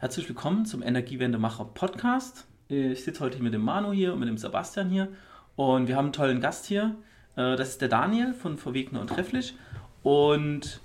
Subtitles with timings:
[0.00, 2.46] Herzlich willkommen zum Energiewendemacher Podcast.
[2.68, 5.08] Ich sitze heute mit dem Manu hier und mit dem Sebastian hier
[5.56, 6.94] und wir haben einen tollen Gast hier.
[7.34, 9.56] Äh, das ist der Daniel von Verwegner und Trefflich
[10.04, 10.80] und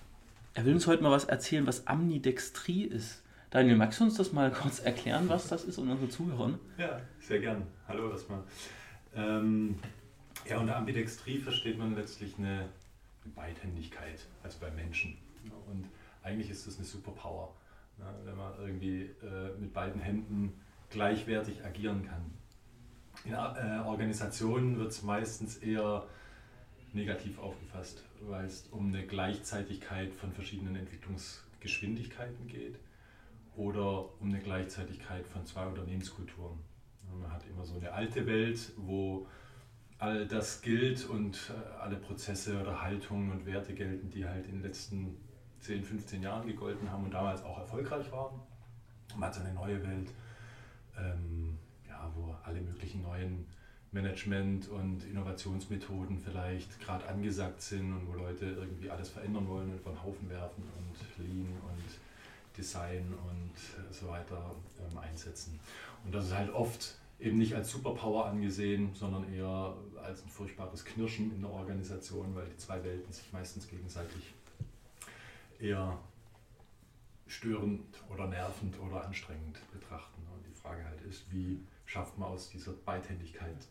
[0.56, 3.22] er will uns heute mal was erzählen, was Amnidextrie ist.
[3.52, 6.58] Daniel, magst du uns das mal kurz erklären, was das ist und unsere Zuhörer?
[6.80, 7.68] Ja, sehr gern.
[7.88, 8.42] Hallo erstmal.
[9.16, 9.78] Ähm,
[10.50, 12.68] ja, unter Ambidextrie versteht man letztlich eine
[13.36, 15.20] Beidhändigkeit, also bei Menschen.
[15.70, 15.88] Und
[16.24, 17.54] eigentlich ist das eine Superpower.
[18.00, 20.54] Ja, wenn man irgendwie äh, mit beiden Händen
[20.90, 22.32] gleichwertig agieren kann.
[23.26, 26.06] In äh, Organisationen wird es meistens eher
[26.94, 32.80] negativ aufgefasst, weil es um eine Gleichzeitigkeit von verschiedenen Entwicklungsgeschwindigkeiten geht
[33.56, 36.60] oder um eine Gleichzeitigkeit von zwei Unternehmenskulturen.
[37.20, 39.28] Man hat immer so eine alte Welt, wo
[40.00, 44.54] all das gilt und äh, alle Prozesse oder Haltungen und Werte gelten, die halt in
[44.54, 45.18] den letzten
[45.64, 48.40] 10, 15 Jahren gegolten haben und damals auch erfolgreich waren.
[49.16, 50.10] Man hat so eine neue Welt,
[50.98, 53.46] ähm, ja, wo alle möglichen neuen
[53.92, 59.86] Management- und Innovationsmethoden vielleicht gerade angesagt sind und wo Leute irgendwie alles verändern wollen und
[59.86, 65.60] den Haufen werfen und Lean und Design und äh, so weiter ähm, einsetzen.
[66.04, 70.84] Und das ist halt oft eben nicht als Superpower angesehen, sondern eher als ein furchtbares
[70.84, 74.34] Knirschen in der Organisation, weil die zwei Welten sich meistens gegenseitig
[75.64, 75.98] eher
[77.28, 80.22] störend oder nervend oder anstrengend betrachten.
[80.36, 83.68] Und die Frage halt ist, wie schafft man aus dieser Beidhändigkeit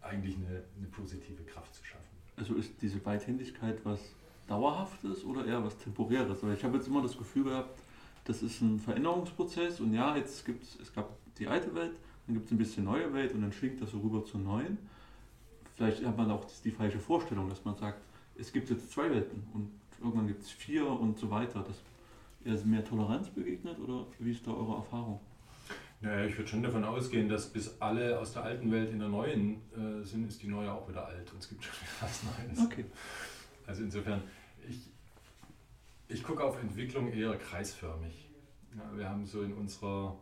[0.00, 2.02] eigentlich eine, eine positive Kraft zu schaffen?
[2.36, 4.00] Also ist diese Beidhändigkeit was
[4.48, 6.42] Dauerhaftes oder eher was Temporäres?
[6.42, 7.78] Weil ich habe jetzt immer das Gefühl gehabt,
[8.24, 11.96] das ist ein Veränderungsprozess und ja, jetzt gibt es, gab die alte Welt,
[12.26, 14.78] dann gibt es ein bisschen neue Welt und dann schwingt das so rüber zur neuen.
[15.74, 18.00] Vielleicht hat man auch die falsche Vorstellung, dass man sagt,
[18.36, 19.70] es gibt jetzt zwei Welten und
[20.02, 21.64] irgendwann gibt es vier und so weiter.
[21.66, 21.80] Das
[22.44, 25.20] eher mehr Toleranz begegnet oder wie ist da eure Erfahrung?
[26.00, 29.08] Naja, ich würde schon davon ausgehen, dass bis alle aus der alten Welt in der
[29.08, 32.22] neuen äh, sind, ist die neue auch wieder alt und es gibt schon wieder was
[32.24, 32.66] Neues.
[32.66, 32.84] Okay.
[33.66, 34.20] Also insofern,
[34.68, 34.90] ich,
[36.08, 38.28] ich gucke auf Entwicklung eher kreisförmig.
[38.76, 40.18] Ja, wir haben so in unserer,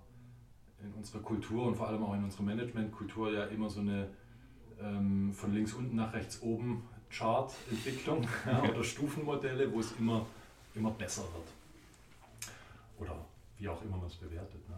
[0.82, 4.10] in unserer Kultur und vor allem auch in unserer Managementkultur ja immer so eine
[4.82, 10.26] ähm, von links unten nach rechts oben Chart-Entwicklung ja, oder Stufenmodelle, wo es immer,
[10.74, 11.48] immer besser wird.
[12.98, 13.24] Oder
[13.58, 14.68] wie auch immer man es bewertet.
[14.68, 14.76] Ne?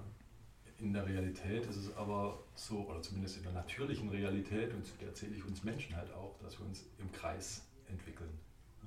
[0.79, 4.93] In der Realität ist es aber so, oder zumindest in der natürlichen Realität, und zu
[5.01, 8.31] der zähle ich uns Menschen halt auch, dass wir uns im Kreis entwickeln.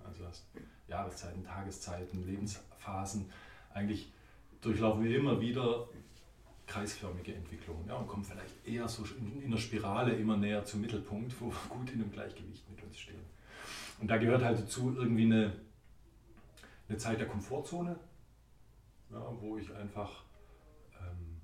[0.05, 0.45] Also hast
[0.87, 3.31] Jahreszeiten, Tageszeiten, Lebensphasen.
[3.73, 4.11] Eigentlich
[4.61, 5.87] durchlaufen wir immer wieder
[6.67, 10.81] kreisförmige Entwicklungen ja, und kommen vielleicht eher so in, in der Spirale immer näher zum
[10.81, 13.34] Mittelpunkt, wo wir gut in einem Gleichgewicht mit uns stehen.
[13.99, 15.53] Und da gehört halt dazu irgendwie eine,
[16.87, 17.95] eine Zeit der Komfortzone,
[19.11, 20.23] ja, wo ich einfach
[20.99, 21.41] ähm,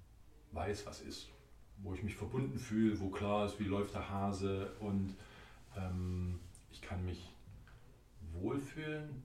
[0.52, 1.30] weiß, was ist,
[1.78, 5.16] wo ich mich verbunden fühle, wo klar ist, wie läuft der Hase und
[5.78, 6.40] ähm,
[6.72, 7.32] ich kann mich
[8.34, 9.24] wohlfühlen.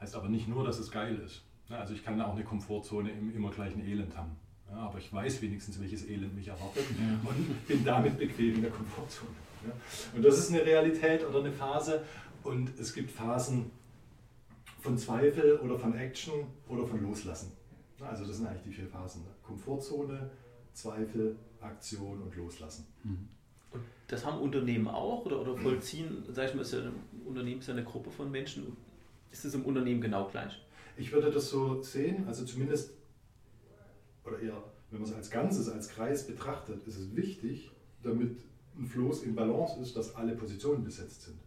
[0.00, 1.42] Heißt aber nicht nur, dass es geil ist.
[1.68, 4.36] Ja, also ich kann auch eine Komfortzone im immer gleichen Elend haben.
[4.70, 8.70] Ja, aber ich weiß wenigstens, welches Elend mich erwartet und bin damit bequem in der
[8.70, 9.30] Komfortzone.
[10.14, 12.02] Und das ist eine Realität oder eine Phase.
[12.42, 13.70] Und es gibt Phasen
[14.80, 17.52] von Zweifel oder von Action oder von Loslassen.
[18.00, 19.24] Also das sind eigentlich die vier Phasen.
[19.42, 20.30] Komfortzone,
[20.72, 22.86] Zweifel, Aktion und Loslassen.
[23.04, 23.28] Mhm.
[23.72, 26.94] Und das haben Unternehmen auch oder, oder vollziehen, sag ich mal, ist ja ein
[27.24, 28.76] Unternehmen ist ja eine Gruppe von Menschen.
[29.30, 30.60] Ist es im Unternehmen genau gleich?
[30.96, 32.94] Ich würde das so sehen, also zumindest,
[34.24, 37.70] oder eher, wenn man es als Ganzes, als Kreis betrachtet, ist es wichtig,
[38.02, 38.40] damit
[38.78, 41.38] ein Floß in Balance ist, dass alle Positionen besetzt sind.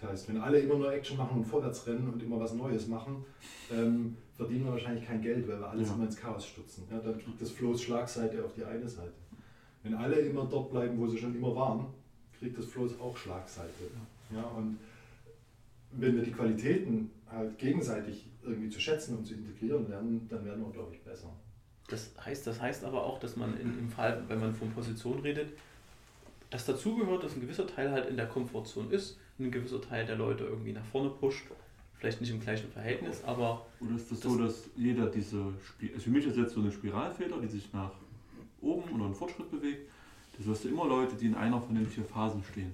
[0.00, 2.88] Das heißt, wenn alle immer nur Action machen und vorwärts rennen und immer was Neues
[2.88, 3.24] machen,
[3.72, 5.94] ähm, verdienen wir wahrscheinlich kein Geld, weil wir alles ja.
[5.94, 6.84] immer ins Chaos stürzen.
[6.90, 9.12] Ja, dann kriegt das Floß Schlagseite auf die eine Seite.
[9.82, 11.86] Wenn alle immer dort bleiben, wo sie schon immer waren,
[12.38, 13.84] kriegt das Floß auch Schlagseite.
[14.30, 14.78] Ja, und
[15.92, 20.64] wenn wir die Qualitäten halt gegenseitig irgendwie zu schätzen und zu integrieren lernen, dann werden
[20.64, 21.30] wir, glaube ich, besser.
[21.88, 25.20] Das heißt, das heißt aber auch, dass man in, im Fall, wenn man von Position
[25.20, 25.52] redet,
[26.54, 30.14] das dazugehört, dass ein gewisser Teil halt in der Komfortzone ist, ein gewisser Teil der
[30.14, 31.46] Leute irgendwie nach vorne pusht.
[31.98, 33.66] Vielleicht nicht im gleichen Verhältnis, aber.
[33.80, 35.38] Oder ist das, das so, dass jeder diese.
[35.38, 37.90] also für mich ist jetzt so eine Spiralfeder, die sich nach
[38.60, 39.90] oben oder einen Fortschritt bewegt.
[40.38, 42.72] Das hast du immer Leute, die in einer von den vier Phasen stehen.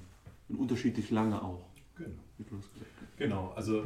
[0.50, 1.64] Und unterschiedlich lange auch.
[1.96, 2.60] Genau.
[3.16, 3.84] Genau, also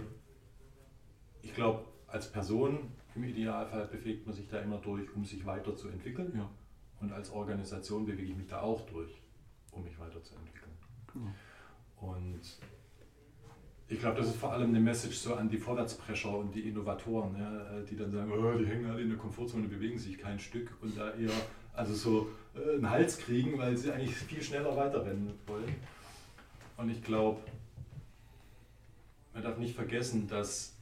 [1.43, 2.79] ich glaube, als Person
[3.15, 6.33] im Idealfall bewegt man sich da immer durch, um sich weiterzuentwickeln.
[6.37, 6.51] Ja.
[7.01, 9.11] Und als Organisation bewege ich mich da auch durch,
[9.75, 10.73] um mich weiterzuentwickeln.
[11.13, 11.31] Genau.
[12.01, 12.41] Und
[13.89, 17.39] Ich glaube, das ist vor allem eine Message so an die Vorwärtsprescher und die Innovatoren,
[17.39, 20.75] ja, die dann sagen, oh, die hängen alle in der Komfortzone, bewegen sich kein Stück
[20.81, 21.31] und da eher
[21.75, 25.75] also so äh, einen Hals kriegen, weil sie eigentlich viel schneller weiterrennen wollen.
[26.77, 27.41] Und ich glaube,
[29.35, 30.75] man darf nicht vergessen, dass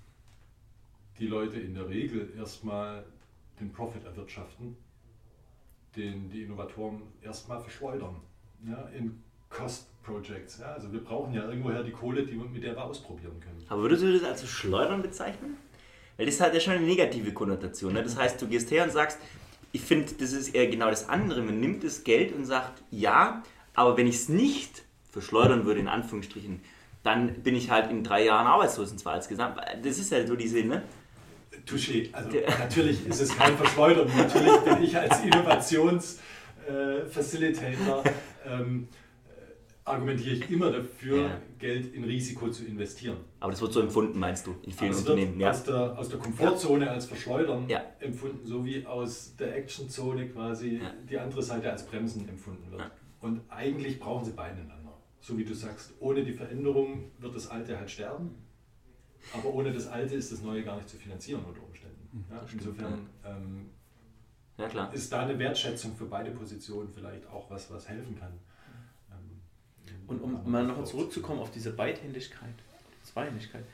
[1.18, 3.04] die Leute in der Regel erstmal
[3.58, 4.76] den Profit erwirtschaften,
[5.96, 8.16] den die Innovatoren erstmal verschleudern
[8.66, 10.58] ja, in Cost Projects.
[10.58, 13.64] Ja, also wir brauchen ja irgendwoher die Kohle, die, mit der wir ausprobieren können.
[13.68, 15.56] Aber würdest du das als Schleudern bezeichnen?
[16.16, 17.94] Weil das hat ja schon eine negative Konnotation.
[17.94, 18.02] Ne?
[18.02, 19.18] Das heißt, du gehst her und sagst,
[19.72, 21.42] ich finde, das ist eher genau das andere.
[21.42, 23.42] Man nimmt das Geld und sagt, ja,
[23.74, 26.60] aber wenn ich es nicht verschleudern würde, in Anführungsstrichen,
[27.02, 29.56] dann bin ich halt in drei Jahren arbeitslos und zwar als Gesamt.
[29.82, 30.82] Das ist ja so die Sinn, ne?
[31.66, 32.12] Touché.
[32.12, 34.10] Also natürlich ist es kein Verschleudern.
[34.16, 38.10] natürlich bin ich als Innovationsfacilitator äh,
[38.46, 38.88] ähm,
[39.84, 41.40] argumentiere ich immer dafür, ja.
[41.58, 43.16] Geld in Risiko zu investieren.
[43.40, 45.40] Aber das wird so empfunden, meinst du, in vielen Unternehmen?
[45.40, 45.50] Ja.
[45.50, 47.82] Aus, der, aus der Komfortzone als Verschleudern ja.
[48.00, 52.90] empfunden, so wie aus der Actionzone quasi die andere Seite als Bremsen empfunden wird.
[53.20, 54.98] Und eigentlich brauchen sie beide einander.
[55.20, 58.34] So wie du sagst, ohne die Veränderung wird das Alte halt sterben.
[59.32, 62.08] Aber ohne das Alte ist das Neue gar nicht zu finanzieren unter Umständen.
[62.12, 63.70] Hm, ja, insofern ähm,
[64.58, 68.32] ja, ist da eine Wertschätzung für beide Positionen vielleicht auch was, was helfen kann.
[70.06, 72.54] Und um mal noch zurückzukommen auf diese Beidhändigkeit,
[73.02, 73.64] Zweihändigkeit.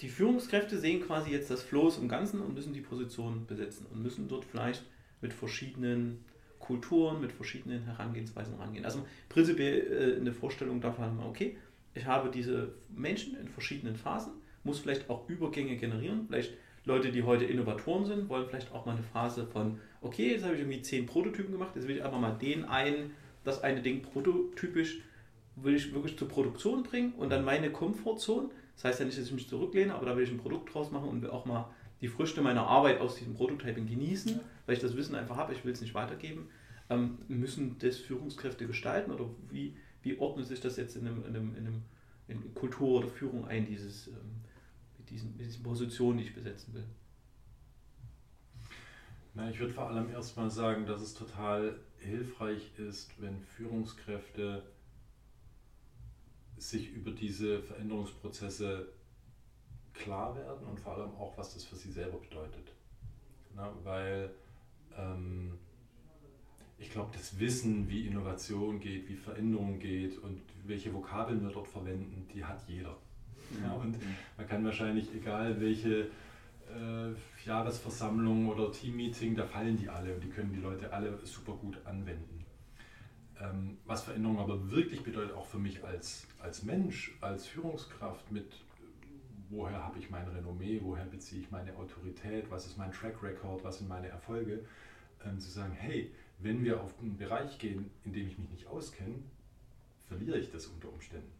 [0.00, 4.02] Die Führungskräfte sehen quasi jetzt das Floß im Ganzen und müssen die Position besetzen und
[4.02, 4.84] müssen dort vielleicht
[5.22, 6.24] mit verschiedenen
[6.58, 8.84] Kulturen, mit verschiedenen Herangehensweisen rangehen.
[8.84, 11.56] Also prinzipiell äh, eine Vorstellung davon haben, okay,
[11.94, 14.32] ich habe diese Menschen in verschiedenen Phasen,
[14.64, 16.52] muss vielleicht auch Übergänge generieren, vielleicht
[16.86, 20.54] Leute, die heute Innovatoren sind, wollen vielleicht auch mal eine Phase von, okay, jetzt habe
[20.54, 23.10] ich irgendwie zehn Prototypen gemacht, jetzt will ich einfach mal den einen
[23.46, 25.00] das eine Ding prototypisch
[25.56, 28.50] will ich wirklich zur Produktion bringen und dann meine Komfortzone.
[28.74, 30.90] Das heißt ja nicht, dass ich mich zurücklehne, aber da will ich ein Produkt draus
[30.90, 31.70] machen und will auch mal
[32.02, 35.64] die Früchte meiner Arbeit aus diesem Prototyping genießen, weil ich das Wissen einfach habe, ich
[35.64, 36.48] will es nicht weitergeben.
[36.90, 41.36] Ähm, müssen das Führungskräfte gestalten oder wie, wie ordnet sich das jetzt in, einem, in,
[41.36, 41.82] einem, in, einem,
[42.28, 44.14] in Kultur oder Führung ein, dieses, ähm,
[45.10, 46.86] diesen, diesen Positionen, die ich besetzen will?
[49.34, 54.62] Na, ich würde vor allem erstmal sagen, dass es total hilfreich ist, wenn Führungskräfte
[56.56, 58.88] sich über diese Veränderungsprozesse
[59.92, 62.72] klar werden und vor allem auch, was das für sie selber bedeutet.
[63.54, 64.30] Na, weil
[64.96, 65.58] ähm,
[66.78, 71.68] ich glaube, das Wissen, wie Innovation geht, wie Veränderung geht und welche Vokabeln wir dort
[71.68, 72.96] verwenden, die hat jeder.
[73.62, 73.96] Ja, und
[74.36, 76.08] man kann wahrscheinlich, egal welche
[76.68, 81.52] äh, Jahresversammlung oder Teammeeting, da fallen die alle und die können die Leute alle super
[81.52, 82.44] gut anwenden.
[83.40, 88.52] Ähm, was Veränderung aber wirklich bedeutet, auch für mich als, als Mensch, als Führungskraft mit
[89.48, 93.62] woher habe ich mein Renommee, woher beziehe ich meine Autorität, was ist mein Track Record,
[93.64, 94.64] was sind meine Erfolge,
[95.24, 98.66] ähm, zu sagen, hey, wenn wir auf einen Bereich gehen, in dem ich mich nicht
[98.66, 99.14] auskenne,
[100.08, 101.30] verliere ich das unter Umständen.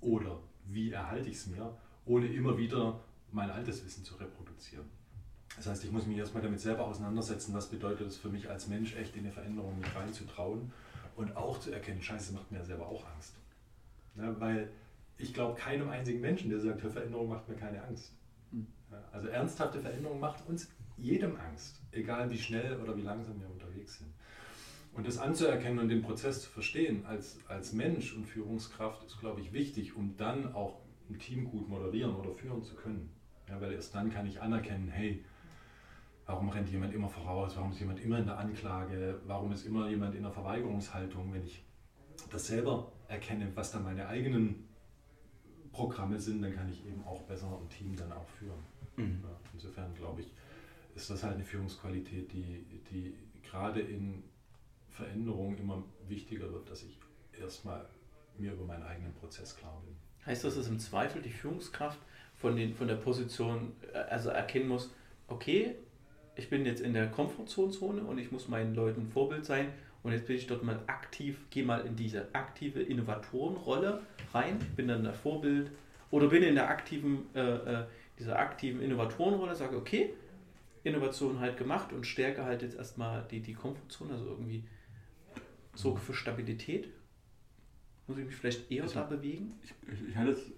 [0.00, 1.76] Oder wie erhalte ich es mir,
[2.06, 3.00] ohne immer wieder
[3.32, 4.86] mein altes Wissen zu reproduzieren.
[5.56, 8.68] Das heißt, ich muss mich erstmal damit selber auseinandersetzen, was bedeutet es für mich als
[8.68, 10.72] Mensch, echt in eine Veränderung mit reinzutrauen
[11.16, 13.34] und auch zu erkennen, scheiße, macht mir selber auch Angst.
[14.16, 14.70] Ja, weil
[15.16, 18.12] ich glaube keinem einzigen Menschen, der sagt, Veränderung macht mir keine Angst.
[18.52, 18.66] Hm.
[18.90, 23.50] Ja, also ernsthafte Veränderung macht uns jedem Angst, egal wie schnell oder wie langsam wir
[23.50, 24.12] unterwegs sind.
[24.92, 29.40] Und das anzuerkennen und den Prozess zu verstehen als, als Mensch und Führungskraft ist, glaube
[29.40, 33.10] ich, wichtig, um dann auch ein Team gut moderieren oder führen zu können.
[33.48, 35.24] Ja, weil erst dann kann ich anerkennen, hey,
[36.26, 39.88] warum rennt jemand immer voraus, warum ist jemand immer in der Anklage, warum ist immer
[39.88, 41.64] jemand in der Verweigerungshaltung, wenn ich
[42.30, 44.68] das selber erkenne, was dann meine eigenen
[45.72, 48.58] Programme sind, dann kann ich eben auch besser ein Team dann auch führen.
[48.96, 49.20] Mhm.
[49.22, 50.34] Ja, insofern glaube ich,
[50.94, 54.24] ist das halt eine Führungsqualität, die, die gerade in
[54.98, 56.98] Veränderungen immer wichtiger wird, dass ich
[57.40, 57.86] erstmal
[58.36, 59.94] mir über meinen eigenen Prozess klar bin.
[60.26, 61.98] Heißt das, dass im Zweifel die Führungskraft
[62.36, 64.90] von, den, von der Position äh, also erkennen muss,
[65.28, 65.76] okay,
[66.36, 70.26] ich bin jetzt in der Komfortzone und ich muss meinen Leuten Vorbild sein und jetzt
[70.26, 74.02] bin ich dort mal aktiv, gehe mal in diese aktive Innovatorenrolle
[74.32, 75.70] rein, bin dann der Vorbild
[76.10, 77.84] oder bin in der aktiven, äh, äh,
[78.18, 80.14] dieser aktiven Innovatorenrolle, sage, okay,
[80.84, 84.62] Innovation halt gemacht und stärke halt jetzt erstmal die, die Komfortzone, also irgendwie
[85.78, 86.88] sorge für Stabilität.
[88.06, 89.54] Muss ich mich vielleicht eher also, da bewegen?
[89.62, 90.50] Ich, ich, ich hatte es,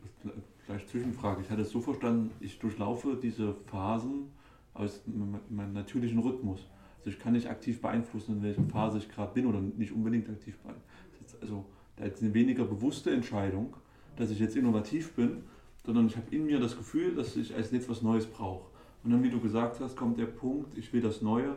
[0.64, 4.30] vielleicht Zwischenfrage, ich hatte es so verstanden, ich durchlaufe diese Phasen
[4.72, 6.66] aus meinem natürlichen Rhythmus.
[6.98, 10.28] Also ich kann nicht aktiv beeinflussen, in welcher Phase ich gerade bin oder nicht unbedingt
[10.28, 11.38] aktiv beeinflussen.
[11.40, 11.64] Also
[11.96, 13.76] da ist eine weniger bewusste Entscheidung,
[14.16, 15.42] dass ich jetzt innovativ bin,
[15.84, 18.70] sondern ich habe in mir das Gefühl, dass ich als jetzt was Neues brauche.
[19.02, 21.56] Und dann, wie du gesagt hast, kommt der Punkt, ich will das Neue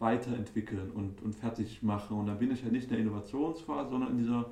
[0.00, 2.18] weiterentwickeln und, und fertig machen.
[2.18, 4.46] Und dann bin ich halt nicht in der Innovationsphase, sondern in dieser,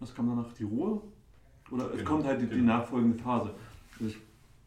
[0.00, 1.00] was kam danach, die Ruhe?
[1.70, 2.78] Oder es Genau, kommt halt die, die genau.
[2.78, 3.54] nachfolgende Phase.
[4.00, 4.18] Also ich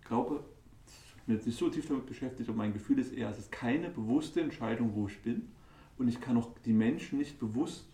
[0.07, 0.39] glaube,
[1.17, 3.51] ich bin jetzt nicht so tief damit beschäftigt, aber mein Gefühl ist eher, es ist
[3.51, 5.49] keine bewusste Entscheidung, wo ich bin.
[5.97, 7.85] Und ich kann auch die Menschen nicht bewusst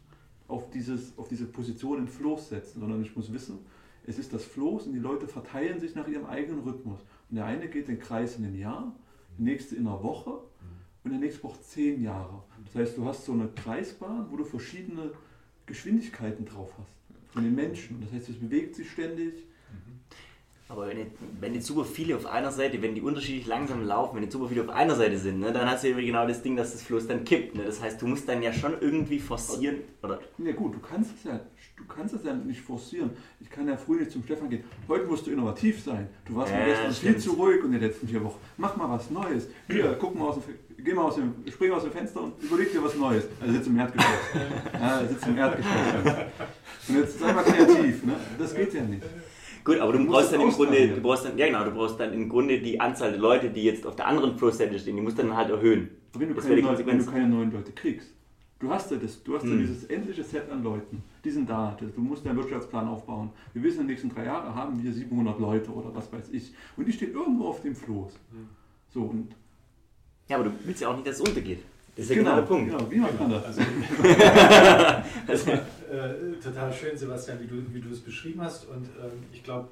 [0.47, 3.59] auf, dieses, auf diese Position im Floß setzen, sondern ich muss wissen,
[4.05, 6.99] es ist das Floß und die Leute verteilen sich nach ihrem eigenen Rhythmus.
[7.29, 8.95] Und der eine geht den Kreis in einem Jahr,
[9.37, 10.39] der nächste in einer Woche
[11.07, 12.43] und der nächste braucht zehn Jahre.
[12.65, 15.11] Das heißt, du hast so eine Kreisbahn, wo du verschiedene
[15.65, 18.01] Geschwindigkeiten drauf hast von den Menschen.
[18.01, 19.33] Das heißt, es bewegt sich ständig.
[20.69, 24.17] Aber wenn jetzt, wenn jetzt super viele auf einer Seite, wenn die unterschiedlich langsam laufen,
[24.17, 26.41] wenn jetzt super viele auf einer Seite sind, ne, dann hast du ja genau das
[26.41, 27.55] Ding, dass das Floß dann kippt.
[27.55, 27.63] Ne?
[27.63, 29.77] Das heißt, du musst dann ja schon irgendwie forcieren.
[30.03, 31.39] Oder Ja gut, du kannst es ja,
[31.77, 33.11] du kannst es ja nicht forcieren.
[33.39, 34.65] Ich kann ja früh nicht zum Stefan gehen.
[34.89, 36.09] Heute musst du innovativ sein.
[36.25, 38.39] Du warst Ja, mir gestern viel zu ruhig in den letzten vier Wochen.
[38.57, 39.47] Mach mal was Neues.
[39.69, 42.41] Hier, guck mal aus dem, Fe- geh mal aus dem, spring aus dem Fenster und
[42.41, 43.27] überleg dir was Neues.
[43.41, 44.09] Also sitzt im Erdgeschoss.
[44.73, 45.71] Ja, er sitzt im Erdgeschoss.
[46.87, 48.05] Und jetzt sei mal kreativ.
[48.05, 48.15] Ne?
[48.39, 49.03] Das geht ja nicht.
[49.65, 51.99] Gut, aber du, Du brauchst dann im Grunde, du brauchst dann, ja genau, du brauchst
[51.99, 55.01] dann im Grunde die Anzahl der Leute, die jetzt auf der anderen Floßseite stehen, die
[55.01, 55.89] musst du dann halt erhöhen.
[56.13, 58.13] Aber wenn du, Das keine neuen, wenn du keine neuen Leute kriegst,
[58.59, 59.59] du hast ja, das, du hast ja Hm.
[59.59, 63.31] dieses endliche Set an Leuten, die sind da, du musst deinen Wirtschaftsplan aufbauen.
[63.53, 66.53] Wir wissen, in den nächsten drei Jahren haben wir 700 Leute oder was weiß ich.
[66.77, 68.13] Und die stehen irgendwo auf dem Floß.
[68.31, 68.47] Hm.
[68.93, 69.35] So, und
[70.27, 71.63] Ja, aber du willst ja auch nicht, dass es untergeht.
[71.95, 72.71] Das ist ja genau, der Punkt.
[72.71, 73.45] Genau, wie macht man das?
[73.45, 73.61] Also,
[75.25, 78.65] das war äh, total schön, Sebastian, wie du, wie du es beschrieben hast.
[78.65, 79.69] Und ähm, ich glaube,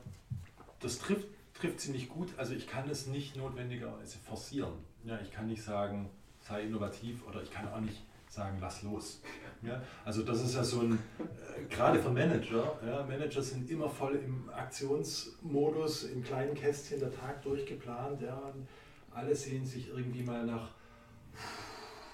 [0.80, 2.30] das trifft, trifft ziemlich gut.
[2.38, 4.74] Also ich kann es nicht notwendigerweise forcieren.
[5.04, 6.10] Ja, ich kann nicht sagen,
[6.42, 9.22] sei innovativ oder ich kann auch nicht sagen, lass los.
[9.62, 13.90] Ja, also das ist ja so ein, äh, gerade für Manager, ja, Manager sind immer
[13.90, 18.22] voll im Aktionsmodus, in kleinen Kästchen der Tag durchgeplant.
[18.22, 18.68] Ja, und
[19.16, 20.72] alle sehen sich irgendwie mal nach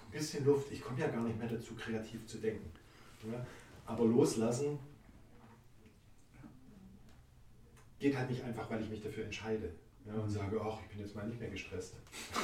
[0.05, 0.71] ein bisschen Luft.
[0.71, 2.71] Ich komme ja gar nicht mehr dazu, kreativ zu denken.
[3.29, 3.45] Ja?
[3.85, 4.79] Aber loslassen
[7.99, 9.73] geht halt nicht einfach, weil ich mich dafür entscheide.
[10.05, 11.95] Ja, und sage, ach, ich bin jetzt mal nicht mehr gestresst.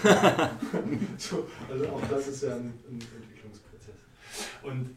[1.18, 3.96] so, also auch das ist ja ein, ein Entwicklungsprozess.
[4.62, 4.96] Und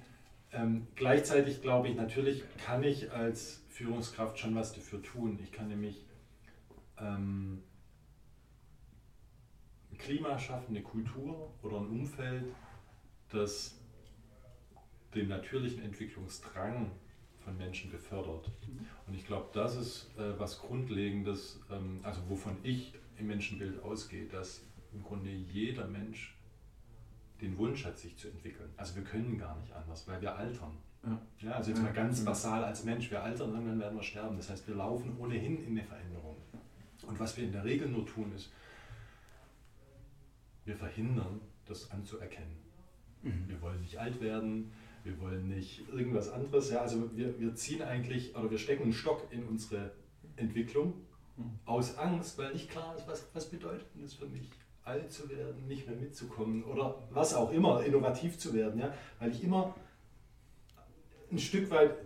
[0.53, 5.39] ähm, gleichzeitig glaube ich, natürlich kann ich als Führungskraft schon was dafür tun.
[5.43, 6.05] Ich kann nämlich
[6.99, 7.63] ähm,
[10.01, 12.45] ein Klima schaffen, eine Kultur oder ein Umfeld,
[13.31, 13.77] das
[15.15, 16.91] den natürlichen Entwicklungsdrang
[17.45, 18.51] von Menschen befördert.
[19.07, 24.27] Und ich glaube, das ist äh, was Grundlegendes, ähm, also wovon ich im Menschenbild ausgehe,
[24.27, 26.37] dass im Grunde jeder Mensch
[27.41, 28.71] den Wunsch hat, sich zu entwickeln.
[28.77, 30.77] Also wir können gar nicht anders, weil wir altern.
[31.05, 31.21] Ja.
[31.41, 32.27] Ja, also jetzt mal ganz Ja.
[32.27, 34.37] basal als Mensch, wir altern, irgendwann werden wir sterben.
[34.37, 36.37] Das heißt, wir laufen ohnehin in eine Veränderung.
[37.07, 38.53] Und was wir in der Regel nur tun, ist,
[40.71, 42.57] wir verhindern, das anzuerkennen.
[43.23, 44.73] Wir wollen nicht alt werden,
[45.05, 46.71] wir wollen nicht irgendwas anderes.
[46.71, 49.91] Ja, also wir, wir ziehen eigentlich, oder wir stecken einen Stock in unsere
[50.37, 50.95] Entwicklung
[51.67, 54.49] aus Angst, weil nicht klar ist, was, was bedeutet das für mich,
[54.85, 58.81] alt zu werden, nicht mehr mitzukommen oder was auch immer, innovativ zu werden.
[58.81, 58.95] Ja?
[59.19, 59.75] Weil ich immer
[61.31, 61.97] ein Stück weit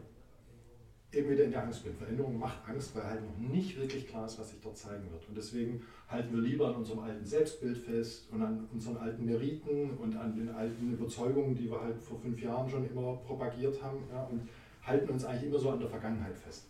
[1.16, 1.94] eben wieder in der Angst bin.
[1.94, 5.28] Veränderung macht Angst, weil halt noch nicht wirklich klar ist, was sich dort zeigen wird.
[5.28, 9.90] Und deswegen halten wir lieber an unserem alten Selbstbild fest und an unseren alten Meriten
[9.99, 13.99] und an den alten Überzeugungen, die wir halt vor fünf Jahren schon immer propagiert haben
[14.11, 14.49] ja, und
[14.83, 16.66] halten uns eigentlich immer so an der Vergangenheit fest.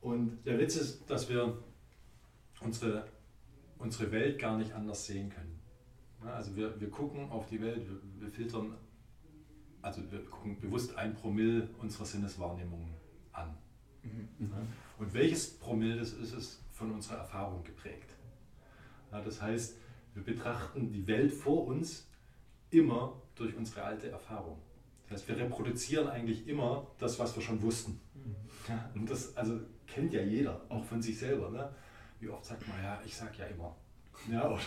[0.00, 1.56] Und der Witz ist, dass wir
[2.60, 3.04] unsere,
[3.78, 5.58] unsere Welt gar nicht anders sehen können.
[6.24, 8.74] Also wir, wir gucken auf die Welt, wir, wir filtern
[9.82, 12.88] also wir gucken bewusst ein Promille unserer Sinneswahrnehmung
[13.32, 13.56] an.
[14.38, 14.46] Ja.
[14.98, 18.14] Und welches Promille das ist, ist von unserer Erfahrung geprägt.
[19.12, 19.76] Ja, das heißt,
[20.14, 22.08] wir betrachten die Welt vor uns
[22.70, 24.58] immer durch unsere alte Erfahrung.
[25.08, 28.00] Das heißt, wir reproduzieren eigentlich immer das, was wir schon wussten.
[28.68, 31.50] Ja, und das also kennt ja jeder, auch von sich selber.
[31.50, 31.74] Ne?
[32.20, 33.74] Wie oft sagt man, ja, ich sag ja immer.
[34.30, 34.60] Ja, oder,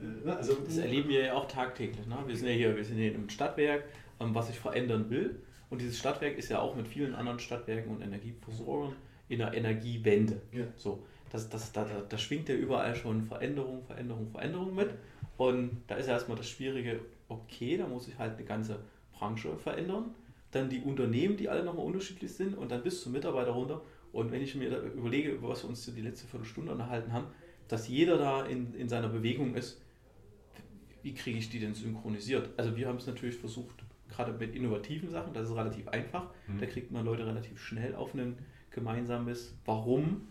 [0.00, 0.36] äh, ne?
[0.36, 2.06] also, Das erleben wir ja auch tagtäglich.
[2.06, 2.16] Ne?
[2.26, 3.84] Wir sind ja hier, wir sind hier im Stadtwerk,
[4.20, 5.38] ähm, was ich verändern will.
[5.68, 8.94] Und dieses Stadtwerk ist ja auch mit vielen anderen Stadtwerken und Energieversorgern
[9.28, 10.40] in der Energiewende.
[10.52, 10.64] Ja.
[10.76, 14.90] So, das, das, da, da, da schwingt ja überall schon Veränderung, Veränderung, Veränderung mit.
[15.36, 18.78] Und da ist ja erstmal das Schwierige, okay, da muss ich halt eine ganze
[19.12, 20.14] Branche verändern.
[20.52, 23.82] Dann die Unternehmen, die alle nochmal unterschiedlich sind und dann bis zum Mitarbeiter runter.
[24.12, 27.26] Und wenn ich mir überlege, über was wir uns die letzte Viertelstunde unterhalten haben,
[27.68, 29.80] dass jeder da in, in seiner Bewegung ist,
[31.02, 32.50] wie kriege ich die denn synchronisiert?
[32.56, 36.30] Also wir haben es natürlich versucht, gerade mit innovativen Sachen, das ist relativ einfach.
[36.46, 36.58] Mhm.
[36.58, 38.38] Da kriegt man Leute relativ schnell auf einen
[38.70, 40.28] Gemeinsames, warum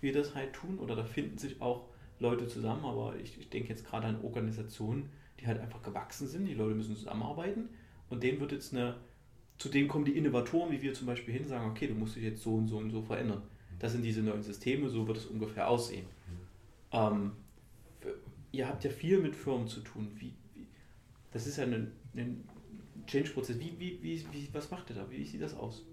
[0.00, 0.78] wir das halt tun.
[0.78, 5.08] Oder da finden sich auch Leute zusammen, aber ich, ich denke jetzt gerade an Organisationen,
[5.40, 6.46] die halt einfach gewachsen sind.
[6.46, 7.68] Die Leute müssen zusammenarbeiten
[8.08, 8.96] und denen wird jetzt eine,
[9.58, 12.22] zu denen kommen die Innovatoren, wie wir zum Beispiel hin, sagen, okay, du musst dich
[12.22, 13.42] jetzt so und so und so verändern.
[13.78, 16.06] Das sind diese neuen Systeme, so wird es ungefähr aussehen.
[16.92, 17.32] Ähm,
[18.52, 20.10] ihr habt ja viel mit Firmen zu tun.
[20.14, 20.66] Wie, wie,
[21.30, 22.48] das ist ja ein, ein
[23.06, 23.58] Change-Prozess.
[23.58, 25.10] Wie, wie, wie, wie, was macht ihr da?
[25.10, 25.84] Wie sieht das aus?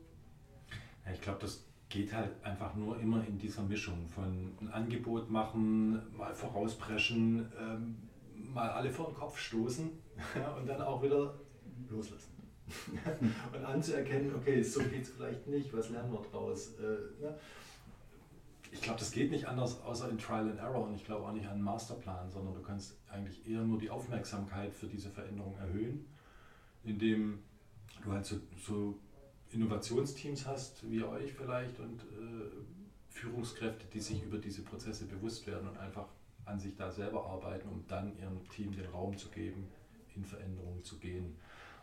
[1.05, 5.29] Ja, ich glaube, das geht halt einfach nur immer in dieser Mischung von ein Angebot
[5.29, 7.95] machen, mal vorauspreschen, ähm,
[8.35, 9.89] mal alle vor den Kopf stoßen
[10.59, 11.39] und dann auch wieder
[11.89, 12.33] loslassen.
[13.53, 16.75] und anzuerkennen, okay, so geht es vielleicht nicht, was lernen wir draus?
[16.75, 17.35] Äh, ne?
[18.71, 21.31] Ich glaube, das geht nicht anders außer in Trial and Error und ich glaube auch
[21.31, 25.57] nicht an einen Masterplan, sondern du kannst eigentlich eher nur die Aufmerksamkeit für diese Veränderung
[25.57, 26.05] erhöhen,
[26.83, 27.39] indem
[28.03, 28.99] du halt so, so
[29.51, 32.51] Innovationsteams hast, wie euch vielleicht, und äh,
[33.09, 36.07] Führungskräfte, die sich über diese Prozesse bewusst werden und einfach
[36.45, 39.67] an sich da selber arbeiten, um dann ihrem Team den Raum zu geben,
[40.15, 41.35] in Veränderungen zu gehen.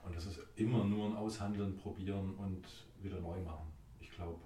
[0.04, 2.64] Und das ist immer nur ein Aushandeln, Probieren und
[3.02, 3.72] wieder neu machen.
[4.00, 4.38] Ich glaube,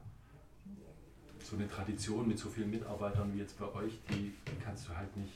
[1.44, 4.96] so eine Tradition mit so vielen Mitarbeitern wie jetzt bei euch, die, die kannst du
[4.96, 5.32] halt nicht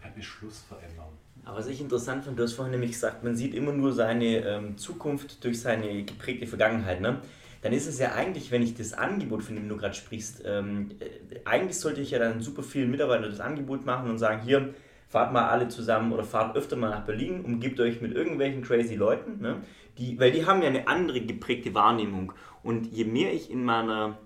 [0.00, 1.08] per Beschluss verändern.
[1.44, 4.38] Aber was ich interessant fand, du hast vorhin nämlich gesagt, man sieht immer nur seine
[4.38, 7.00] ähm, Zukunft durch seine geprägte Vergangenheit.
[7.00, 7.20] Ne?
[7.62, 10.90] Dann ist es ja eigentlich, wenn ich das Angebot, von dem du gerade sprichst, ähm,
[11.00, 14.74] äh, eigentlich sollte ich ja dann super vielen Mitarbeitern das Angebot machen und sagen, hier,
[15.08, 18.94] fahrt mal alle zusammen oder fahrt öfter mal nach Berlin, umgebt euch mit irgendwelchen crazy
[18.94, 19.56] Leuten, ne?
[19.98, 22.32] die, weil die haben ja eine andere geprägte Wahrnehmung.
[22.62, 24.18] Und je mehr ich in meiner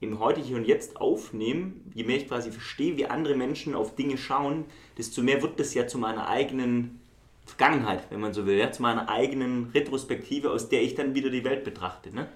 [0.00, 3.94] im heute hier und jetzt aufnehme, je mehr ich quasi verstehe, wie andere Menschen auf
[3.94, 4.64] Dinge schauen,
[4.96, 7.00] desto mehr wird das ja zu meiner eigenen
[7.46, 11.30] Vergangenheit, wenn man so will, ja, zu meiner eigenen Retrospektive, aus der ich dann wieder
[11.30, 12.14] die Welt betrachte.
[12.14, 12.28] Ne?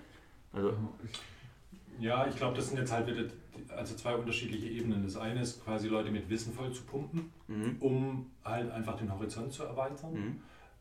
[0.52, 0.72] Also,
[2.00, 3.24] ja, ich glaube, das sind jetzt halt wieder
[3.76, 5.04] also zwei unterschiedliche Ebenen.
[5.04, 7.76] Das eine ist quasi Leute mit Wissen voll zu pumpen, mhm.
[7.80, 10.14] um halt einfach den Horizont zu erweitern.
[10.14, 10.40] Mhm.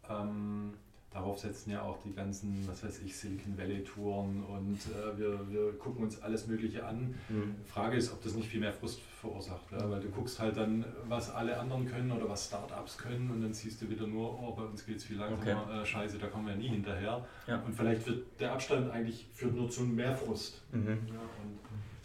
[0.10, 0.74] Ähm,
[1.12, 5.40] darauf setzen ja auch die ganzen, was weiß ich, Silicon Valley Touren und äh, wir,
[5.50, 7.14] wir gucken uns alles Mögliche an.
[7.28, 7.56] Mhm.
[7.66, 9.90] Frage ist, ob das nicht viel mehr Frust verursacht, ja?
[9.90, 13.54] weil du guckst halt dann, was alle anderen können oder was Startups können und dann
[13.54, 15.82] siehst du wieder nur, oh, bei uns geht es viel langsamer, okay.
[15.82, 17.26] äh, scheiße, da kommen wir nie hinterher.
[17.46, 17.62] Ja.
[17.62, 20.62] Und vielleicht wird der Abstand eigentlich führt nur zu mehr Frust.
[20.72, 20.88] Mhm.
[20.88, 21.60] Ja, und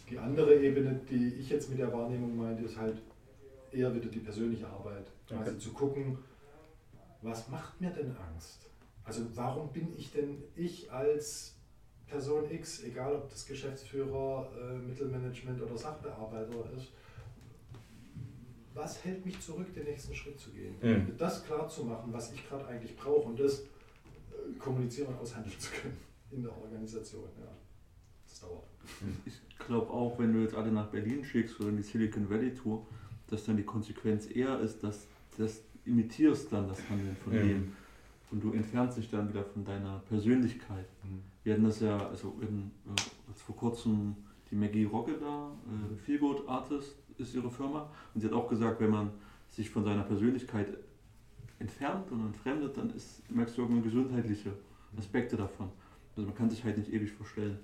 [0.09, 2.97] die andere Ebene, die ich jetzt mit der Wahrnehmung meinte, ist halt
[3.71, 5.07] eher wieder die persönliche Arbeit.
[5.29, 5.39] Okay.
[5.39, 6.17] Also zu gucken,
[7.21, 8.66] was macht mir denn Angst?
[9.07, 11.55] Also warum bin ich denn ich als
[12.07, 16.91] Person X, egal ob das Geschäftsführer, äh, Mittelmanagement oder Sachbearbeiter ist,
[18.73, 20.75] was hält mich zurück, den nächsten Schritt zu gehen?
[20.81, 21.17] Mhm.
[21.17, 23.65] Das klar zu machen, was ich gerade eigentlich brauche und das äh,
[24.59, 25.97] kommunizieren und aushandeln zu können
[26.31, 27.29] in der Organisation.
[27.39, 27.47] Ja.
[28.27, 28.67] Das dauert.
[29.25, 32.53] Ich glaube auch, wenn du jetzt alle nach Berlin schickst oder in die Silicon Valley
[32.53, 32.85] Tour,
[33.27, 37.47] dass dann die Konsequenz eher ist, dass das imitierst dann das Handeln von mhm.
[37.47, 37.73] dem
[38.31, 40.87] und du entfernst dich dann wieder von deiner Persönlichkeit.
[41.03, 41.21] Mhm.
[41.43, 44.15] Wir hatten das ja, also in, äh, vor kurzem
[44.51, 48.79] die Maggie Rocke da, äh, Feelgood Artist ist ihre Firma, und sie hat auch gesagt,
[48.79, 49.11] wenn man
[49.49, 50.77] sich von seiner Persönlichkeit
[51.59, 54.51] entfernt und entfremdet, dann ist, merkst du irgendwann gesundheitliche
[54.97, 55.69] Aspekte davon.
[56.15, 57.57] Also man kann sich halt nicht ewig verstellen.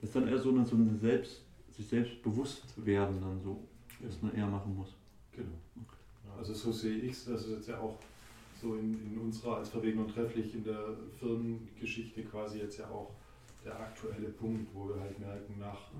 [0.00, 3.60] Das ist dann eher so eine, so eine selbst, sich selbst bewusst werden, dann so,
[4.00, 4.94] was man eher machen muss.
[5.32, 5.48] Genau.
[5.76, 5.96] Okay.
[6.38, 7.98] Also so sehe ich es, das ist jetzt ja auch
[8.60, 13.14] so in, in unserer als verwegen und trefflich in der Firmengeschichte quasi jetzt ja auch
[13.64, 15.90] der aktuelle Punkt, wo wir halt merken, nach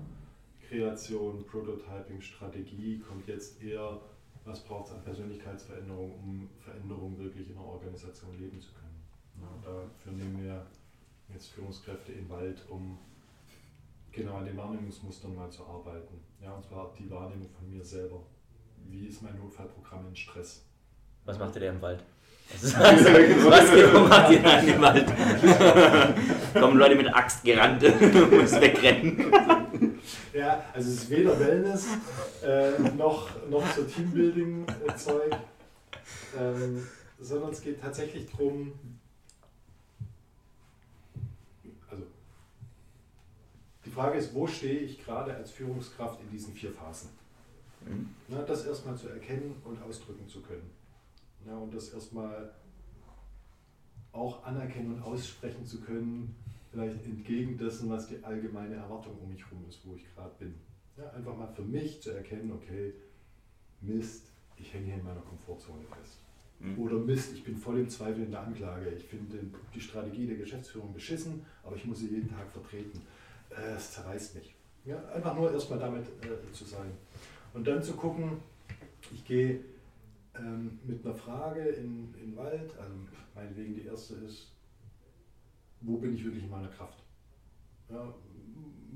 [0.67, 3.99] Kreation, Prototyping, Strategie kommt jetzt eher,
[4.45, 9.03] was braucht es an Persönlichkeitsveränderung, um Veränderungen wirklich in der Organisation leben zu können.
[9.41, 10.65] Ja, dafür nehmen wir
[11.33, 12.97] jetzt Führungskräfte in Wald, um
[14.11, 16.19] genau an den Wahrnehmungsmustern mal zu arbeiten.
[16.41, 18.23] Ja, und zwar die Wahrnehmung von mir selber.
[18.89, 20.65] Wie ist mein Notfallprogramm in Stress?
[21.25, 22.03] Was macht ihr im Wald?
[22.53, 25.05] Was, was genau macht ihr da im Wald?
[26.53, 29.99] Kommen Leute mit Axt gerannt und muss wegrennen.
[30.33, 31.87] Ja, also es ist weder Wellness
[32.43, 35.35] äh, noch, noch so Teambuilding-Zeug,
[36.37, 36.87] ähm,
[37.19, 38.73] sondern es geht tatsächlich darum,
[41.89, 42.03] also
[43.85, 47.09] die Frage ist, wo stehe ich gerade als Führungskraft in diesen vier Phasen?
[47.85, 48.09] Mhm.
[48.27, 50.69] Na, das erstmal zu erkennen und ausdrücken zu können.
[51.47, 52.53] Ja, und das erstmal
[54.11, 56.35] auch anerkennen und aussprechen zu können,
[56.71, 60.53] vielleicht entgegen dessen, was die allgemeine Erwartung um mich herum ist, wo ich gerade bin.
[60.97, 62.93] Ja, einfach mal für mich zu erkennen, okay,
[63.81, 64.27] Mist,
[64.57, 66.19] ich hänge hier in meiner Komfortzone fest.
[66.59, 66.77] Mhm.
[66.79, 68.89] Oder Mist, ich bin voll im Zweifel in der Anklage.
[68.89, 69.37] Ich finde
[69.73, 73.01] die Strategie der Geschäftsführung beschissen, aber ich muss sie jeden Tag vertreten.
[73.49, 74.55] Äh, es zerreißt mich.
[74.85, 76.91] Ja, einfach nur erstmal damit äh, zu sein.
[77.53, 78.37] Und dann zu gucken,
[79.11, 79.59] ich gehe
[80.41, 82.95] ähm, mit einer Frage in, in den Wald, also
[83.35, 84.51] meinetwegen die erste ist,
[85.81, 87.03] wo bin ich wirklich in meiner Kraft?
[87.89, 88.13] Ja,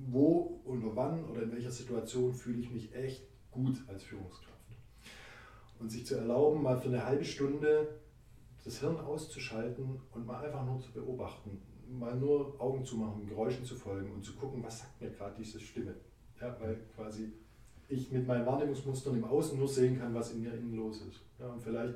[0.08, 4.54] wo oder wann oder in welcher Situation fühle ich mich echt gut als Führungskraft?
[5.80, 8.00] Und sich zu erlauben, mal für eine halbe Stunde
[8.64, 13.66] das Hirn auszuschalten und mal einfach nur zu beobachten, mal nur Augen zu machen, Geräuschen
[13.66, 15.96] zu folgen und zu gucken, was sagt mir gerade diese Stimme.
[16.42, 17.32] Ja, weil quasi
[17.88, 21.22] ich mit meinen Wahrnehmungsmustern im Außen nur sehen kann, was in mir innen los ist.
[21.40, 21.96] Ja, und vielleicht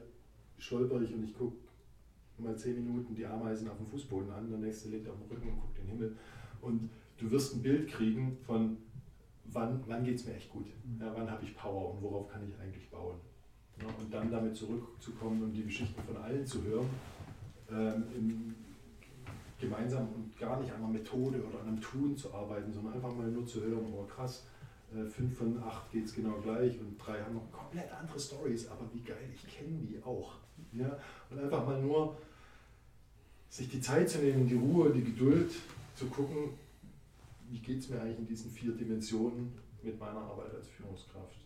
[0.58, 1.56] stolper ich und ich gucke
[2.38, 5.50] mal zehn Minuten die Ameisen auf dem Fußboden an, der nächste legt auf den Rücken
[5.50, 6.16] und guckt den Himmel.
[6.62, 8.78] Und du wirst ein Bild kriegen von,
[9.46, 10.68] wann, wann geht es mir echt gut,
[11.00, 13.18] ja, wann habe ich Power und worauf kann ich eigentlich bauen.
[13.82, 16.90] Ja, und dann damit zurückzukommen und die Geschichten von allen zu hören,
[17.72, 18.56] ähm, im,
[19.60, 23.14] gemeinsam und gar nicht an einer Methode oder an einem Tun zu arbeiten, sondern einfach
[23.14, 24.46] mal nur zu hören, oh krass,
[25.10, 28.90] fünf von acht geht es genau gleich und drei haben noch komplett andere Stories, aber
[28.94, 30.34] wie geil, ich kenne die auch.
[30.74, 30.98] Ja?
[31.30, 32.18] Und einfach mal nur
[33.50, 35.52] sich die Zeit zu nehmen, die Ruhe, die Geduld
[35.96, 36.52] zu gucken,
[37.50, 41.38] wie geht es mir eigentlich in diesen vier Dimensionen mit meiner Arbeit als Führungskraft.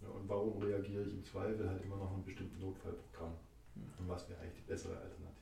[0.00, 3.34] Ja, und warum reagiere ich im Zweifel halt immer noch ein bestimmtes Notfallprogramm?
[3.74, 5.32] Und was wäre eigentlich die bessere Alternative?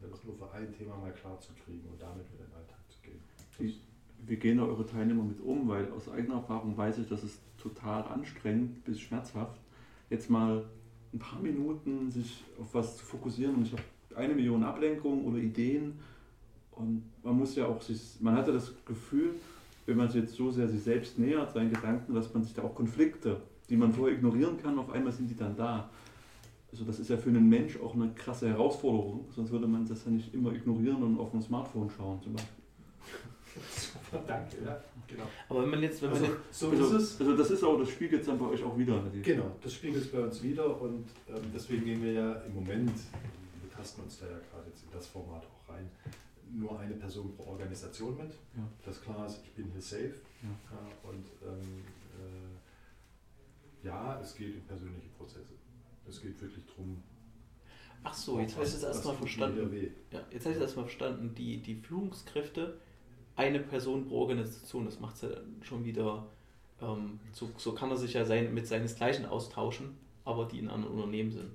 [0.00, 2.78] Das nur für ein Thema mal klar zu kriegen und damit wieder in den Alltag
[2.88, 3.20] zu gehen.
[3.58, 3.80] Wie,
[4.26, 5.68] wie gehen da eure Teilnehmer mit um?
[5.68, 9.58] Weil aus eigener Erfahrung weiß ich, dass es total anstrengend bis schmerzhaft,
[10.08, 10.64] jetzt mal
[11.12, 13.82] ein paar Minuten sich auf was zu fokussieren und ich habe
[14.14, 15.94] eine Million Ablenkungen oder Ideen
[16.72, 19.34] und man muss ja auch sich, man hatte das Gefühl,
[19.86, 22.62] wenn man sich jetzt so sehr sich selbst nähert, seinen Gedanken, dass man sich da
[22.62, 25.90] auch Konflikte, die man vorher ignorieren kann, auf einmal sind die dann da.
[26.70, 30.04] Also das ist ja für einen Mensch auch eine krasse Herausforderung, sonst würde man das
[30.04, 32.59] ja nicht immer ignorieren und auf ein Smartphone schauen zum Beispiel.
[33.76, 35.24] Super, danke, ja, genau.
[35.48, 37.20] Aber wenn man jetzt, wenn Also, man jetzt, so Also, ist es.
[37.20, 39.02] also das ist auch, das spiegelt es dann bei euch auch wieder.
[39.22, 42.92] Genau, das spiegelt es bei uns wieder und ähm, deswegen gehen wir ja im Moment,
[43.62, 45.88] wir tasten uns da ja gerade jetzt in das Format auch rein,
[46.52, 48.30] nur eine Person pro Organisation mit.
[48.56, 48.62] Ja.
[48.84, 50.14] Das klar ist, ich bin hier safe.
[50.42, 50.48] Ja.
[50.72, 51.84] Ja, und ähm,
[53.82, 55.54] äh, ja, es geht in persönliche Prozesse.
[56.08, 57.02] Es geht wirklich darum.
[58.02, 59.72] ach so, jetzt habe ich das erstmal verstanden.
[60.10, 61.34] Ja, jetzt habe ich das erstmal verstanden.
[61.36, 62.78] Die, die Führungskräfte,
[63.40, 66.26] eine Person pro Organisation, das macht es ja dann schon wieder,
[66.82, 70.96] ähm, so, so kann er sich ja sein, mit seinesgleichen austauschen, aber die in anderen
[70.96, 71.50] Unternehmen sind.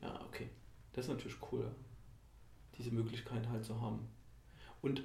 [0.00, 0.48] Ja, okay.
[0.94, 1.66] Das ist natürlich cool,
[2.78, 3.98] diese Möglichkeit halt zu haben.
[4.80, 5.02] Und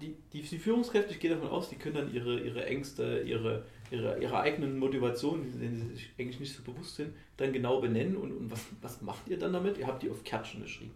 [0.00, 3.66] die, die, die Führungskräfte, ich gehe davon aus, die können dann ihre, ihre Ängste, ihre,
[3.90, 8.16] ihre, ihre eigenen Motivationen, denen sie sich eigentlich nicht so bewusst sind, dann genau benennen.
[8.16, 9.76] Und, und was, was macht ihr dann damit?
[9.76, 10.92] Ihr habt die auf Kärtchen geschrieben.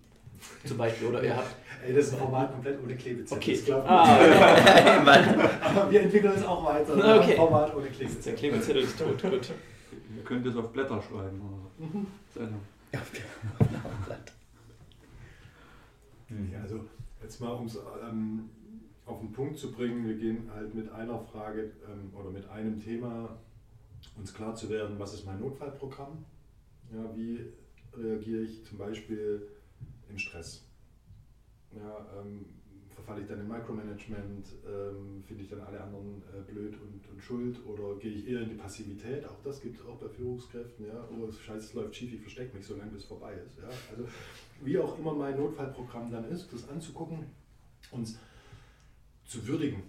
[0.64, 1.08] Zum Beispiel.
[1.08, 1.54] Oder ihr habt.
[1.86, 3.36] Ey, das ist ein Format komplett ohne Klebezettel.
[3.38, 3.54] Okay.
[3.56, 4.18] Das klappt Ah,
[5.04, 6.92] Weil- Aber wir entwickeln es auch weiter.
[6.94, 7.30] Okay.
[7.32, 8.34] Ein Format ohne der Klebezettel.
[8.38, 9.22] Klebezettel ist tot.
[9.22, 9.50] Gut.
[10.16, 11.40] Ihr könnt es auf Blätter schreiben.
[11.40, 12.06] Oder Mhm.
[12.28, 12.60] ist eine-
[16.52, 16.80] Ja, also
[17.22, 17.76] jetzt mal um es
[18.08, 18.48] ähm,
[19.06, 22.78] auf den Punkt zu bringen, wir gehen halt mit einer Frage ähm, oder mit einem
[22.80, 23.36] Thema
[24.16, 26.24] uns klar zu werden, was ist mein Notfallprogramm?
[26.92, 27.40] Ja, wie
[27.96, 29.42] reagiere ich zum Beispiel
[30.10, 30.64] im Stress?
[31.74, 32.44] Ja, ähm,
[32.94, 37.22] verfalle ich dann in Micromanagement, ähm, finde ich dann alle anderen äh, blöd und, und
[37.22, 39.24] schuld oder gehe ich eher in die Passivität?
[39.24, 40.86] Auch das gibt es auch bei Führungskräften.
[40.86, 41.08] Ja?
[41.10, 43.58] Oh, scheiße, es läuft schief, ich verstecke mich so lange, bis es vorbei ist.
[43.58, 43.68] Ja?
[43.90, 44.06] Also
[44.62, 47.26] wie auch immer mein Notfallprogramm dann ist, das anzugucken
[47.90, 48.16] und
[49.24, 49.82] zu würdigen.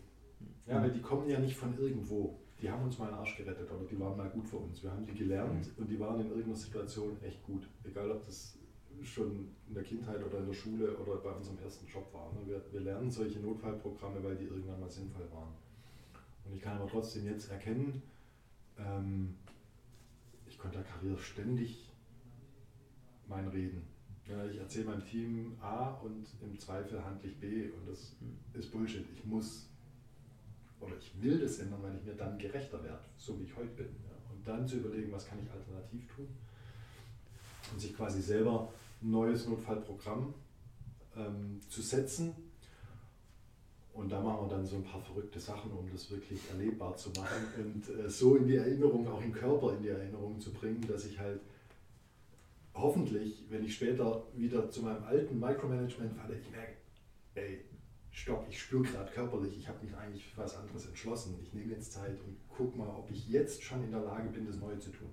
[0.68, 2.40] Ja, weil die kommen ja nicht von irgendwo.
[2.62, 4.84] Die haben uns mal einen Arsch gerettet oder die waren mal gut für uns.
[4.84, 7.68] Wir haben die gelernt und die waren in irgendeiner Situation echt gut.
[7.84, 8.56] Egal ob das
[9.04, 12.32] schon in der Kindheit oder in der Schule oder bei unserem ersten Job war.
[12.34, 12.40] ne?
[12.46, 15.54] Wir, wir lernen solche Notfallprogramme, weil die irgendwann mal sinnvoll waren.
[16.46, 18.02] Und ich kann aber trotzdem jetzt erkennen,
[18.78, 19.36] ähm,
[20.48, 21.92] ich konterkariere ständig
[23.28, 23.84] mein Reden.
[24.28, 28.16] Ja, ich erzähle meinem Team A und im Zweifel handle ich B und das
[28.54, 29.06] ist Bullshit.
[29.16, 29.68] Ich muss
[30.80, 33.70] oder ich will das ändern, weil ich mir dann gerechter werde, so wie ich heute
[33.70, 33.88] bin.
[33.88, 34.34] Ja.
[34.34, 36.28] Und dann zu überlegen, was kann ich alternativ tun
[37.72, 40.34] und sich quasi selber neues Notfallprogramm
[41.16, 42.34] ähm, zu setzen.
[43.94, 47.10] Und da machen wir dann so ein paar verrückte Sachen, um das wirklich erlebbar zu
[47.10, 50.86] machen und äh, so in die Erinnerung, auch im Körper in die Erinnerung zu bringen,
[50.88, 51.42] dass ich halt
[52.74, 56.74] hoffentlich, wenn ich später wieder zu meinem alten Micromanagement falle, ich merke,
[57.36, 57.66] ey,
[58.12, 61.38] stopp, ich spüre gerade körperlich, ich habe mich eigentlich für was anderes entschlossen.
[61.42, 64.46] Ich nehme jetzt Zeit und guck mal, ob ich jetzt schon in der Lage bin,
[64.46, 65.10] das Neue zu tun.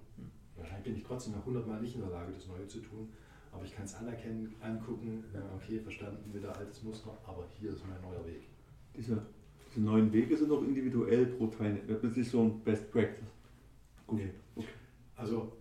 [0.56, 3.08] Wahrscheinlich bin ich trotzdem noch hundertmal nicht in der Lage, das Neue zu tun,
[3.52, 7.82] aber ich kann es anerkennen, angucken, ja, okay, verstanden, wieder altes Muster, aber hier ist
[7.86, 8.48] mein neuer Weg.
[8.96, 9.22] Diese
[9.70, 11.84] diese neuen Wege sind auch individuell pro Teilnehmer.
[11.86, 13.28] Das ist nicht so ein Best Practice.
[14.06, 14.20] Gut.
[14.56, 14.68] Okay.
[15.16, 15.52] Also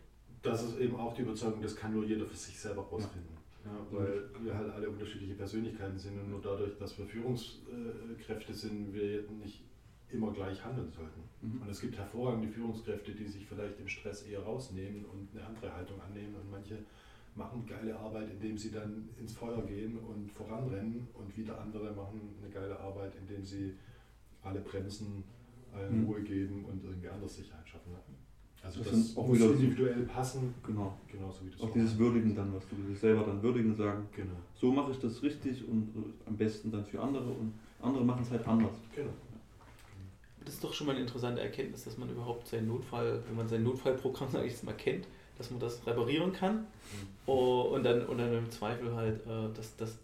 [0.41, 3.35] das ist eben auch die Überzeugung, das kann nur jeder für sich selber rausfinden.
[3.65, 8.93] Ja, weil wir halt alle unterschiedliche Persönlichkeiten sind und nur dadurch, dass wir Führungskräfte sind,
[8.93, 9.65] wir nicht
[10.09, 11.21] immer gleich handeln sollten.
[11.41, 11.61] Mhm.
[11.61, 15.73] Und es gibt hervorragende Führungskräfte, die sich vielleicht im Stress eher rausnehmen und eine andere
[15.73, 16.77] Haltung annehmen und manche
[17.37, 22.19] machen geile Arbeit, indem sie dann ins Feuer gehen und voranrennen und wieder andere machen
[22.41, 23.73] eine geile Arbeit, indem sie
[24.41, 25.23] alle bremsen,
[25.73, 26.05] allen mhm.
[26.07, 27.91] Ruhe geben und irgendwie anders Sicherheit schaffen.
[27.91, 27.99] Ne?
[28.63, 30.53] Also das, das auch muss individuell passen.
[30.65, 30.97] Genau.
[31.07, 34.07] Genauso wie das auch dieses Würdigen dann, was du dich selber dann würdigen sagen.
[34.15, 34.35] Genau.
[34.55, 38.23] So mache ich das richtig und äh, am besten dann für andere und andere machen
[38.23, 38.73] es halt anders.
[38.95, 39.11] Genau.
[40.43, 43.47] Das ist doch schon mal eine interessante Erkenntnis, dass man überhaupt seinen Notfall, wenn man
[43.47, 47.31] sein Notfallprogramm, sage ich jetzt mal, kennt, dass man das reparieren kann mhm.
[47.31, 49.97] und, dann, und dann im Zweifel halt, äh, das, das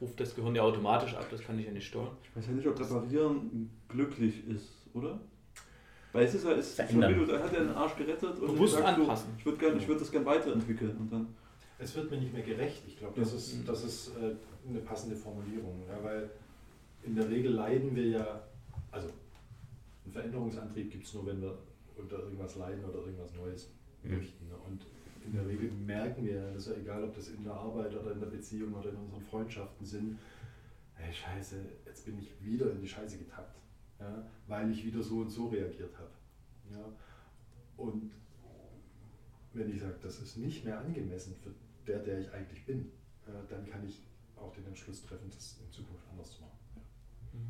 [0.00, 2.16] ruft das Gehirn ja automatisch ab, das kann ich ja nicht steuern.
[2.22, 5.18] Ich weiß ja nicht, ob reparieren glücklich ist, oder?
[6.12, 8.80] Weil es ist ja, es ist schon, er hat ja den Arsch gerettet und Bewusst
[8.80, 9.30] anpassen.
[9.44, 11.26] So, ich würde würd das gerne weiterentwickeln und dann.
[11.78, 12.82] Es wird mir nicht mehr gerecht.
[12.86, 14.34] Ich glaube, das ist, das ist äh,
[14.68, 15.82] eine passende Formulierung.
[15.88, 16.30] Ja, weil
[17.04, 18.42] in der Regel leiden wir ja,
[18.90, 19.08] also
[20.04, 21.56] einen Veränderungsantrieb gibt es nur, wenn wir
[21.96, 23.70] unter irgendwas leiden oder irgendwas Neues.
[24.02, 24.48] Möchten.
[24.48, 24.56] Ne?
[24.66, 24.86] Und
[25.24, 28.12] in der Regel merken wir, das ist ja egal, ob das in der Arbeit oder
[28.12, 30.18] in der Beziehung oder in unseren Freundschaften sind,
[30.94, 33.58] hey Scheiße, jetzt bin ich wieder in die Scheiße getappt
[34.00, 36.10] ja, weil ich wieder so und so reagiert habe.
[36.70, 36.92] Ja.
[37.76, 38.12] Und
[39.52, 41.54] wenn ich sage, das ist nicht mehr angemessen für
[41.86, 42.92] der, der ich eigentlich bin,
[43.48, 44.02] dann kann ich
[44.36, 46.58] auch den Entschluss treffen, das in Zukunft anders zu machen.
[46.76, 47.40] Ja.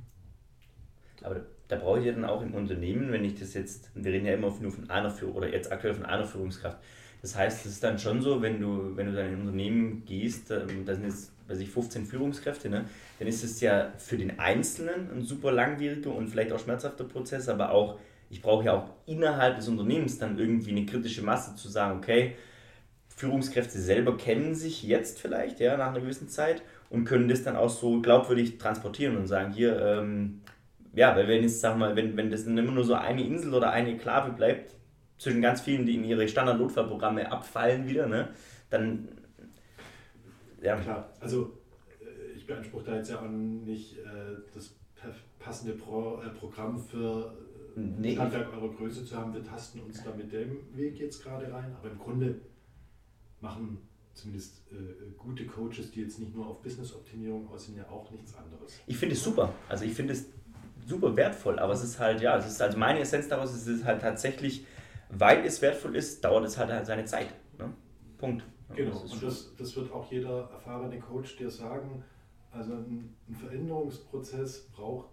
[1.23, 4.27] Aber da brauche ich ja dann auch im Unternehmen, wenn ich das jetzt, wir reden
[4.27, 6.79] ja immer nur von einer Führung oder jetzt aktuell von einer Führungskraft.
[7.21, 10.05] Das heißt, es ist dann schon so, wenn du, wenn du dann in ein Unternehmen
[10.05, 12.85] gehst, da sind jetzt weiß ich, 15 Führungskräfte, ne?
[13.19, 17.49] dann ist es ja für den Einzelnen ein super langwieriger und vielleicht auch schmerzhafter Prozess,
[17.49, 17.99] aber auch,
[18.31, 22.37] ich brauche ja auch innerhalb des Unternehmens dann irgendwie eine kritische Masse zu sagen, okay,
[23.09, 27.57] Führungskräfte selber kennen sich jetzt vielleicht, ja, nach einer gewissen Zeit und können das dann
[27.57, 30.43] auch so glaubwürdig transportieren und sagen, hier, ähm,
[30.99, 33.55] ja, weil wenn jetzt, sag mal, wenn, wenn das dann immer nur so eine Insel
[33.55, 34.75] oder eine Klave bleibt,
[35.17, 38.31] zwischen ganz vielen, die in ihre Standard-Notfallprogramme abfallen wieder, ne,
[38.69, 39.09] dann
[40.61, 40.77] ja.
[40.77, 41.57] Klar, also
[42.01, 44.75] äh, ich beanspruche da jetzt ja auch nicht äh, das
[45.39, 47.33] passende Pro, äh, Programm für
[47.77, 48.17] äh, nee.
[48.17, 49.33] Handwerk eurer Größe zu haben.
[49.33, 52.41] Wir tasten uns da mit dem Weg jetzt gerade rein, aber im Grunde
[53.41, 53.79] machen
[54.15, 58.35] zumindest äh, gute Coaches, die jetzt nicht nur auf Business-Optimierung aus sind, ja auch nichts
[58.37, 58.81] anderes.
[58.89, 59.55] Ich finde es super.
[59.69, 60.27] Also ich finde es
[60.89, 63.85] super wertvoll, aber es ist halt, ja, es ist also meine Essenz daraus ist es
[63.85, 64.67] halt tatsächlich,
[65.11, 67.29] weil es wertvoll ist, dauert es halt, halt seine Zeit.
[67.59, 67.73] Ne?
[68.17, 68.45] Punkt.
[68.75, 72.05] Genau, und das, das wird auch jeder erfahrene Coach dir sagen.
[72.51, 75.11] Also ein, ein Veränderungsprozess braucht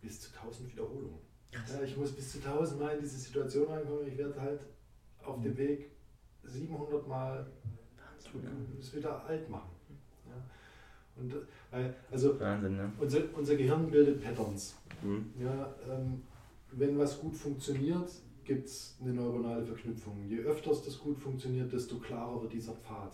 [0.00, 1.18] bis zu 1000 Wiederholungen.
[1.52, 4.06] Ja, ich muss bis zu 1000 Mal in diese Situation reinkommen.
[4.06, 4.60] Ich werde halt
[5.22, 5.90] auf dem Weg
[6.44, 7.46] 700 Mal
[8.78, 9.70] es wieder alt machen.
[11.20, 11.34] Und,
[11.72, 12.92] äh, also Wahnsinn, ne?
[12.98, 14.76] unser, unser Gehirn bildet Patterns.
[15.02, 15.26] Mhm.
[15.38, 16.22] Ja, ähm,
[16.72, 18.10] wenn was gut funktioniert,
[18.44, 20.24] gibt es eine neuronale Verknüpfung.
[20.26, 23.12] Je öfter das gut funktioniert, desto klarer wird dieser Pfad.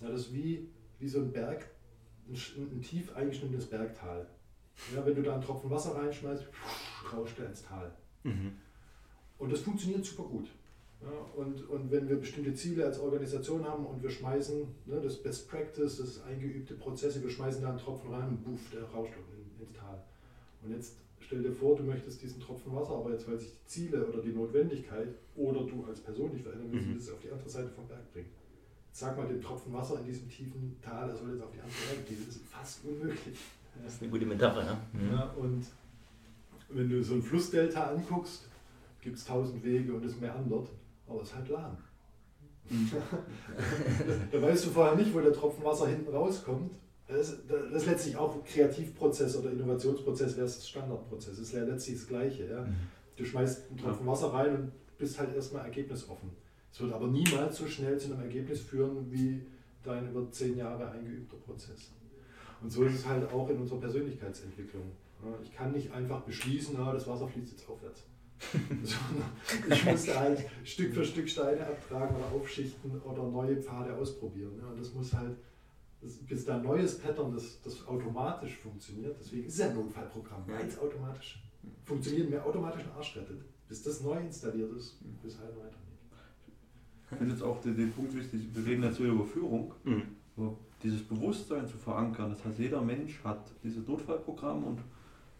[0.00, 1.66] Ja, das ist wie, wie so ein Berg,
[2.28, 4.26] ein, ein tief eingeschnittenes Bergtal.
[4.94, 6.46] Ja, wenn du da einen Tropfen Wasser reinschmeißt,
[7.12, 7.92] rauscht er ins Tal.
[8.22, 8.52] Mhm.
[9.38, 10.48] Und das funktioniert super gut.
[11.02, 15.16] Ja, und, und wenn wir bestimmte Ziele als Organisation haben und wir schmeißen, ne, das
[15.22, 18.82] Best Practice, das ist eingeübte Prozesse, wir schmeißen da einen Tropfen rein und buff, der
[18.82, 20.04] rauscht in, ins Tal.
[20.62, 20.96] Und jetzt
[21.30, 24.20] Stell dir vor, du möchtest diesen Tropfen Wasser, aber jetzt weil sich die Ziele oder
[24.20, 26.94] die Notwendigkeit oder du als Person dich verändern willst, mhm.
[26.96, 28.30] das auf die andere Seite vom Berg bringen.
[28.90, 31.78] Sag mal dem Tropfen Wasser in diesem tiefen Tal, er soll jetzt auf die andere
[31.88, 32.24] Seite gehen.
[32.26, 33.38] Das ist fast unmöglich.
[33.80, 34.80] Das ist eine gute Metapher, ne?
[34.92, 35.12] Mhm.
[35.12, 35.66] Ja, und
[36.70, 38.48] wenn du so ein Flussdelta anguckst,
[39.00, 40.68] gibt es tausend Wege und es meandert,
[41.10, 41.76] aber es ist halt lahm.
[44.30, 46.70] Da weißt du vorher nicht, wo der Tropfen Wasser hinten rauskommt
[47.10, 51.38] das, das ist letztlich auch Kreativprozess oder Innovationsprozess versus Standardprozess.
[51.38, 52.46] Das ist ja letztlich das Gleiche.
[52.46, 52.62] Ja?
[52.62, 52.76] Mhm.
[53.16, 56.30] Du schmeißt einen Tropfen Wasser rein und bist halt erstmal ergebnisoffen.
[56.72, 59.42] Es wird aber niemals so schnell zu einem Ergebnis führen wie
[59.82, 61.90] dein über zehn Jahre eingeübter Prozess.
[62.62, 64.84] Und so ist es halt auch in unserer Persönlichkeitsentwicklung.
[65.42, 68.04] Ich kann nicht einfach beschließen, na, das Wasser fließt jetzt aufwärts.
[69.70, 74.58] Ich musste halt Stück für Stück Steine abtragen oder aufschichten oder neue Pfade ausprobieren.
[74.60, 75.36] Und das muss halt
[76.00, 80.78] bis da ein neues Pattern, das, das automatisch funktioniert, deswegen ist es ein Notfallprogramm, ganz
[80.78, 81.42] automatisch.
[81.84, 83.42] Funktioniert mir automatisch einen Arsch rettet.
[83.68, 85.76] Bis das neu installiert ist, bis halt weiter
[87.12, 90.02] Ich finde jetzt auch den, den, Punkt wichtig, wir reden jetzt über Führung, mhm.
[90.82, 92.30] dieses Bewusstsein zu verankern.
[92.30, 94.80] Das heißt, jeder Mensch hat dieses Notfallprogramm und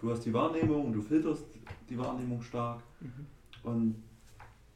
[0.00, 1.44] du hast die Wahrnehmung, du filterst
[1.88, 2.82] die Wahrnehmung stark.
[3.00, 3.26] Mhm.
[3.62, 3.94] Und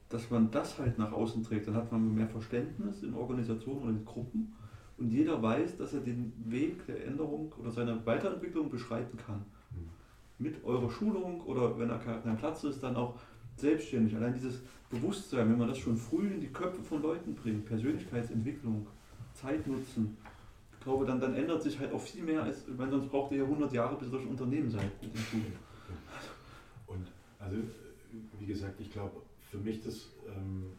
[0.08, 3.96] dass man das halt nach außen trägt, dann hat man mehr Verständnis in Organisationen und
[3.96, 4.54] in Gruppen
[4.96, 9.44] und jeder weiß, dass er den Weg der Änderung oder seiner Weiterentwicklung beschreiten kann.
[9.70, 9.88] Mhm.
[10.38, 13.14] Mit eurer Schulung oder wenn er kein Platz ist, dann auch
[13.56, 14.14] selbstständig.
[14.16, 18.86] Allein dieses Bewusstsein, wenn man das schon früh in die Köpfe von Leuten bringt, Persönlichkeitsentwicklung,
[19.32, 20.16] Zeit nutzen,
[20.84, 23.44] glaube, dann, dann ändert sich halt auch viel mehr, als wenn sonst braucht ihr ja
[23.44, 25.52] 100 Jahre, bis ihr ein Unternehmen seid mit den Schulen.
[26.86, 27.06] Und
[27.38, 27.56] also,
[28.38, 30.72] wie gesagt, ich glaube, für mich das, ähm,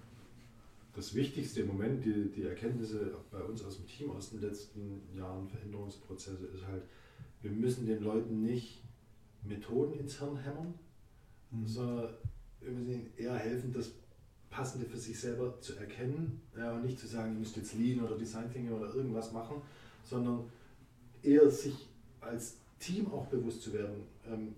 [0.94, 5.02] das Wichtigste im Moment, die, die Erkenntnisse bei uns aus dem Team aus den letzten
[5.14, 6.84] Jahren, Veränderungsprozesse, ist halt,
[7.42, 8.84] wir müssen den Leuten nicht
[9.44, 10.74] Methoden ins Hirn hämmern,
[11.52, 11.68] mhm.
[11.68, 12.10] sondern
[12.62, 13.92] wir müssen ihnen eher helfen, das
[14.50, 18.00] Passende für sich selber zu erkennen ja, und nicht zu sagen, ihr müsst jetzt Lean
[18.00, 19.62] oder Design Thinking oder irgendwas machen,
[20.06, 20.46] sondern
[21.22, 21.90] eher sich
[22.22, 24.56] als Team auch bewusst zu werden, ähm,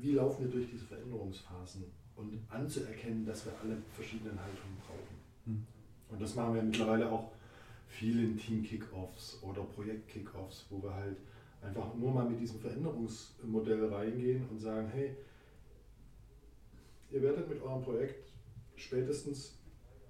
[0.00, 1.84] wie laufen wir durch diese Veränderungsphasen
[2.16, 5.16] und anzuerkennen, dass wir alle verschiedenen Haltungen brauchen.
[5.46, 5.66] Mhm.
[6.10, 7.32] Und das machen wir mittlerweile auch
[7.86, 11.16] viel in Team-Kickoffs oder Projekt-Kickoffs, wo wir halt
[11.62, 15.16] einfach nur mal mit diesem Veränderungsmodell reingehen und sagen, hey,
[17.10, 18.30] ihr werdet mit eurem Projekt
[18.76, 19.57] spätestens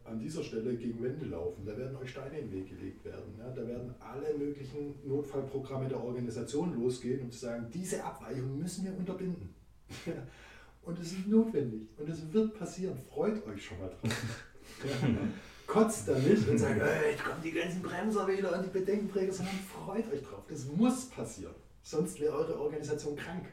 [0.08, 1.64] an dieser Stelle gegen Wände laufen.
[1.64, 3.34] Da werden euch Steine in den Weg gelegt werden.
[3.38, 3.50] Ja?
[3.50, 8.96] Da werden alle möglichen Notfallprogramme der Organisation losgehen, um zu sagen, diese Abweichung müssen wir
[8.96, 9.54] unterbinden.
[10.82, 12.98] und es ist notwendig und es wird passieren.
[13.10, 14.12] Freut euch schon mal drauf.
[15.66, 19.32] Kotzt da nicht und sagt, hey, jetzt kommen die ganzen Bremser wieder und die Bedenkenträger,
[19.32, 20.42] sondern freut euch drauf.
[20.48, 21.54] Das muss passieren.
[21.82, 23.44] Sonst wäre eure Organisation krank.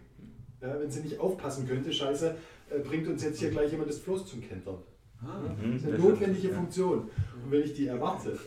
[0.62, 2.36] Ja, wenn sie nicht aufpassen könnte, scheiße,
[2.70, 4.78] äh, bringt uns jetzt hier gleich jemand das Floß zum Kentern.
[5.22, 7.00] Ah, das ist eine notwendige Funktion.
[7.00, 8.38] Und wenn ich die erwarte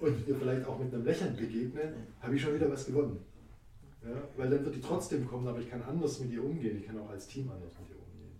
[0.00, 3.18] und ihr vielleicht auch mit einem Lächeln begegne, habe ich schon wieder was gewonnen.
[4.02, 6.78] Ja, weil dann wird die trotzdem kommen, aber ich kann anders mit ihr umgehen.
[6.78, 8.32] Ich kann auch als Team anders mit ihr umgehen.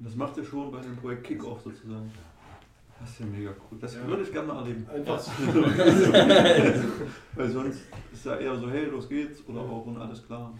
[0.00, 2.10] Das macht ihr schon bei dem Projekt Kickoff sozusagen.
[3.00, 3.78] Das ist ja mega cool.
[3.80, 4.06] Das ja.
[4.06, 4.86] würde ich gerne mal erleben.
[4.88, 5.26] Einfach.
[7.34, 7.80] weil sonst
[8.12, 10.54] ist ja eher so, hey, los geht's oder auch und alles klar.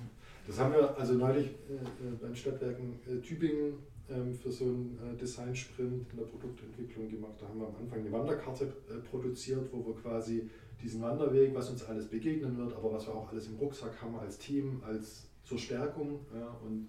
[0.46, 3.74] Das haben wir also neulich äh, äh bei den Stadtwerken äh, Tübingen
[4.06, 7.34] für so einen äh, Design-Sprint in der Produktentwicklung gemacht.
[7.40, 10.48] Da haben wir am Anfang eine Wanderkarte äh, produziert, wo wir quasi
[10.82, 14.16] diesen Wanderweg, was uns alles begegnen wird, aber was wir auch alles im Rucksack haben
[14.16, 16.88] als Team, als zur Stärkung ja, und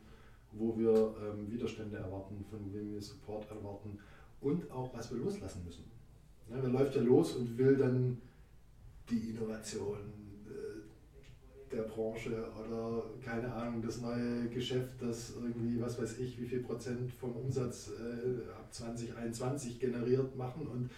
[0.52, 3.98] wo wir ähm, Widerstände erwarten, von wem wir Support erwarten
[4.42, 5.86] und auch was wir loslassen müssen.
[6.50, 8.22] Ja, wer läuft ja los und will dann
[9.10, 9.98] die Innovation,
[11.76, 16.62] der Branche oder keine Ahnung, das neue Geschäft, das irgendwie, was weiß ich, wie viel
[16.62, 20.90] Prozent vom Umsatz äh, ab 2021 generiert machen und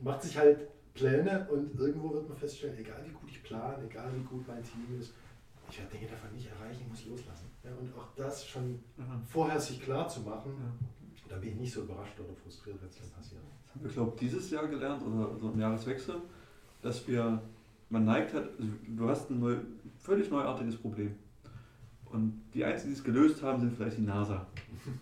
[0.00, 4.10] macht sich halt Pläne und irgendwo wird man feststellen, egal wie gut ich plane, egal
[4.16, 5.12] wie gut mein Team ist,
[5.70, 7.46] ich werde Dinge davon nicht erreichen, ich muss loslassen.
[7.62, 9.22] Ja, und auch das schon mhm.
[9.28, 11.28] vorher sich klar zu machen, ja.
[11.28, 13.42] da bin ich nicht so überrascht oder frustriert, wenn es dann passiert.
[13.62, 16.16] Das haben wir, glaube ich, dieses Jahr gelernt oder so im Jahreswechsel,
[16.82, 17.40] dass wir
[17.90, 19.56] man neigt hat, also du hast ein neu,
[19.98, 21.14] völlig neuartiges Problem.
[22.06, 24.44] Und die Einzigen, die es gelöst haben, sind vielleicht die NASA.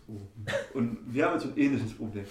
[0.74, 2.24] Und wir haben jetzt so ein ähnliches Problem.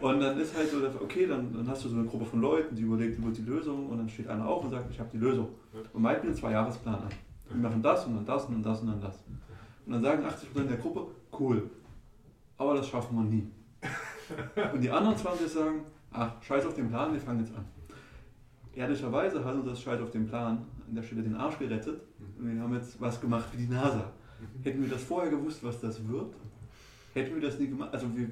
[0.00, 2.74] Und dann ist halt so, okay, dann, dann hast du so eine Gruppe von Leuten,
[2.74, 5.18] die überlegt über die Lösung und dann steht einer auf und sagt, ich habe die
[5.18, 5.50] Lösung.
[5.92, 7.08] Und malt mir einen Zwei-Jahresplan an.
[7.48, 9.24] Wir machen das und dann das und dann das und dann das.
[9.86, 11.06] Und dann sagen 80% der Gruppe,
[11.38, 11.70] cool,
[12.56, 13.48] aber das schaffen wir nie.
[14.72, 15.80] Und die anderen 20 sagen,
[16.12, 17.64] ach, scheiß auf den Plan, wir fangen jetzt an
[18.74, 22.00] ehrlicherweise hat uns das Scheiß auf dem Plan an der Stelle den Arsch gerettet.
[22.38, 24.12] Und wir haben jetzt was gemacht wie die NASA.
[24.62, 26.34] Hätten wir das vorher gewusst, was das wird,
[27.14, 27.92] hätten wir das nie gemacht.
[27.92, 28.30] Also wir,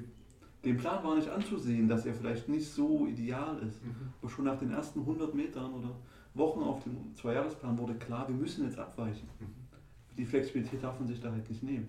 [0.65, 3.83] den Plan war nicht anzusehen, dass er vielleicht nicht so ideal ist.
[3.83, 3.95] Mhm.
[4.21, 5.91] Aber schon nach den ersten 100 Metern oder
[6.33, 9.27] Wochen auf dem Zweijahresplan wurde klar, wir müssen jetzt abweichen.
[9.39, 10.15] Mhm.
[10.17, 11.87] Die Flexibilität darf man sich da halt nicht nehmen.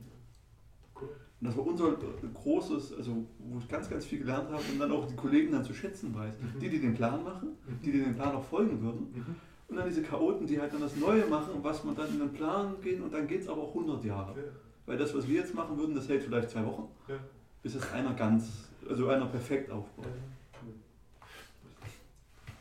[1.40, 1.96] Und das war unser
[2.34, 5.64] großes, also wo ich ganz, ganz viel gelernt habe und dann auch die Kollegen dann
[5.64, 6.34] zu schätzen weiß.
[6.38, 6.58] Mhm.
[6.60, 7.80] Die, die den Plan machen, mhm.
[7.82, 9.10] die, die den Plan auch folgen würden.
[9.14, 9.36] Mhm.
[9.68, 12.32] Und dann diese Chaoten, die halt dann das Neue machen, was man dann in den
[12.32, 14.38] Plan gehen und dann geht es aber auch 100 Jahre.
[14.38, 14.44] Ja.
[14.84, 17.14] Weil das, was wir jetzt machen würden, das hält vielleicht zwei Wochen, ja.
[17.62, 20.06] bis es einer ganz, also einer perfekt aufbaut.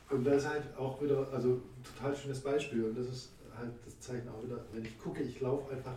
[0.10, 3.99] Und das ist halt auch wieder, also total schönes Beispiel und das ist halt das
[3.99, 5.95] Zeichen auch wieder, wenn ich gucke, ich laufe einfach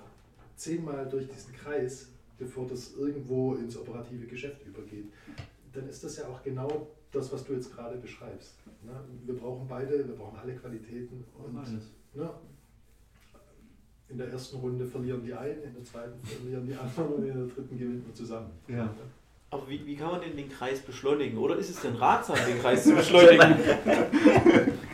[0.57, 2.09] zehnmal durch diesen Kreis
[2.43, 5.07] bevor das irgendwo ins operative Geschäft übergeht,
[5.73, 8.55] dann ist das ja auch genau das, was du jetzt gerade beschreibst.
[8.83, 8.93] Ne?
[9.25, 12.31] Wir brauchen beide, wir brauchen alle Qualitäten und ne?
[14.09, 17.35] in der ersten Runde verlieren die einen, in der zweiten verlieren die anderen und in
[17.35, 18.51] der dritten gewinnen wir zusammen.
[18.69, 18.93] Ja.
[19.51, 21.39] Aber wie, wie kann man denn den Kreis beschleunigen?
[21.39, 23.57] Oder ist es denn ratsam, den Kreis zu beschleunigen?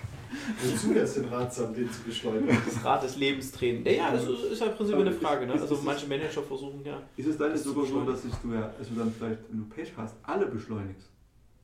[0.61, 2.57] Wozu es denn ratsam, den zu beschleunigen?
[2.65, 3.85] Das Rad des Lebens drehen.
[3.85, 5.47] Ja, ja, das ist, ist halt im Prinzip Aber eine Frage.
[5.47, 5.53] Ne?
[5.53, 7.01] Also manche Manager versuchen ja.
[7.17, 9.65] Ist es dann Das nicht sogar so, dass du ja, du dann vielleicht, wenn du
[9.69, 11.09] Pech hast, alle beschleunigst?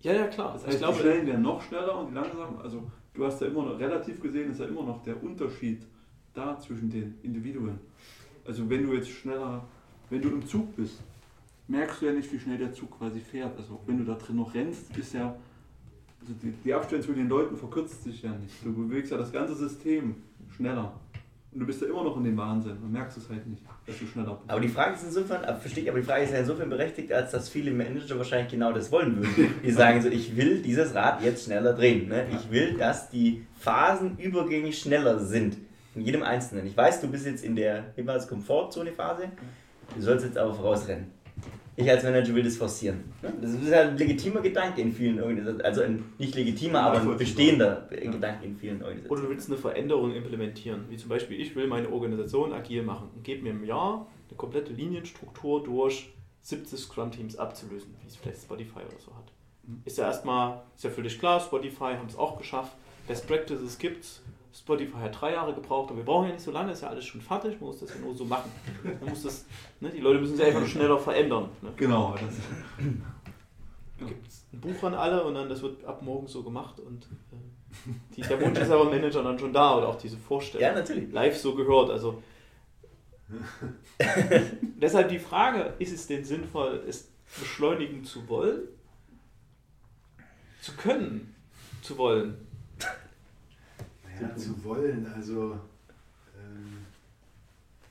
[0.00, 0.52] Ja, ja, klar.
[0.52, 2.82] Das ich heißt, glaube, die schnellen werden noch schneller und die langsamen, also
[3.14, 5.82] du hast ja immer noch, relativ gesehen ist ja immer noch der Unterschied
[6.34, 7.78] da zwischen den Individuen.
[8.46, 9.64] Also wenn du jetzt schneller,
[10.10, 11.00] wenn du im Zug bist,
[11.68, 13.56] merkst du ja nicht, wie schnell der Zug quasi fährt.
[13.56, 15.34] Also wenn du da drin noch rennst, ist ja,
[16.24, 18.54] also die, die Abstände zwischen den Leuten verkürzt sich ja nicht.
[18.64, 20.16] Du bewegst ja das ganze System
[20.56, 20.92] schneller.
[21.52, 23.98] Und du bist ja immer noch in dem Wahnsinn und merkst es halt nicht, dass
[23.98, 24.50] du schneller bist.
[24.50, 27.30] Aber die Frage ist insofern, verstehe ich, aber die Frage ist ja insofern berechtigt, als
[27.30, 29.54] dass viele Manager wahrscheinlich genau das wollen würden.
[29.62, 32.08] Die sagen so, ich will dieses Rad jetzt schneller drehen.
[32.08, 32.26] Ne?
[32.32, 35.58] Ich will, dass die Phasen übergängig schneller sind.
[35.94, 36.66] In jedem Einzelnen.
[36.66, 39.28] Ich weiß, du bist jetzt in der jeweils Komfortzone-Phase,
[39.94, 41.06] du sollst jetzt aber vorausrennen.
[41.76, 43.12] Ich als Manager will das forcieren.
[43.20, 43.32] Ne?
[43.40, 45.62] Das ist ja ein legitimer Gedanke in vielen Organisationen.
[45.62, 49.22] Also ein nicht legitimer, aber ein bestehender Gedanke in vielen Oder Organisationen.
[49.22, 50.84] du willst eine Veränderung implementieren.
[50.88, 54.36] Wie zum Beispiel, ich will meine Organisation agil machen und gebe mir im Jahr eine
[54.36, 56.12] komplette Linienstruktur durch
[56.42, 59.32] 70 Scrum-Teams abzulösen, wie es vielleicht Spotify oder so hat.
[59.84, 62.72] Ist ja erstmal, ist ja völlig klar, Spotify haben es auch geschafft.
[63.08, 64.22] Best Practices gibt's.
[64.56, 67.04] Spotify hat drei Jahre gebraucht, aber wir brauchen ja nicht so lange, ist ja alles
[67.04, 68.50] schon fertig, man muss das ja nur so machen.
[69.00, 69.46] Man muss das,
[69.80, 71.48] ne, die Leute müssen sich einfach schneller verändern.
[71.60, 71.72] Ne?
[71.76, 72.34] Genau, das
[73.98, 76.78] Da gibt es ein Buch an alle und dann das wird ab morgen so gemacht
[76.78, 80.16] und äh, die, der Wunsch ist aber im Manager dann schon da oder auch diese
[80.16, 80.62] Vorstellung.
[80.62, 81.12] Ja, natürlich.
[81.12, 81.90] Live so gehört.
[81.90, 82.22] Also
[84.80, 88.68] deshalb die Frage, ist es denn sinnvoll, es beschleunigen zu wollen?
[90.60, 91.34] Zu können,
[91.82, 92.43] zu wollen.
[94.20, 95.58] Naja, zu wollen, also
[96.38, 96.86] ähm,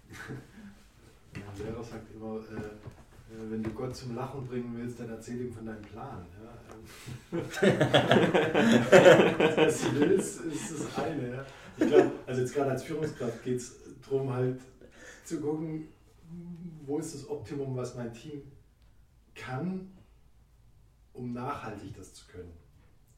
[1.33, 5.41] mein Lehrer sagt immer, äh, äh, wenn du Gott zum Lachen bringen willst, dann erzähl
[5.41, 6.25] ihm von deinem Plan.
[6.41, 6.53] Ja?
[6.73, 6.85] ähm.
[9.57, 11.29] Was du willst, ist das eine.
[11.29, 11.45] Ja?
[11.77, 14.61] Ich glaube, also jetzt gerade als Führungskraft geht es darum, halt
[15.25, 15.87] zu gucken,
[16.85, 18.43] wo ist das Optimum, was mein Team
[19.35, 19.91] kann,
[21.13, 22.53] um nachhaltig das zu können.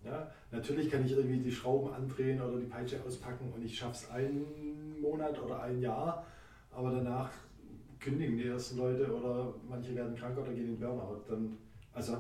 [0.06, 3.94] Ja, natürlich kann ich irgendwie die Schrauben andrehen oder die Peitsche auspacken und ich schaffe
[4.06, 6.26] es einen Monat oder ein Jahr,
[6.72, 7.32] aber danach
[8.00, 11.22] kündigen die ersten Leute oder manche werden krank oder gehen in Burnout.
[11.28, 11.58] Dann,
[11.92, 12.18] also,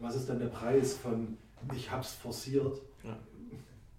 [0.00, 1.36] was ist dann der Preis von
[1.74, 2.80] ich habe es forciert?
[3.02, 3.18] Ja.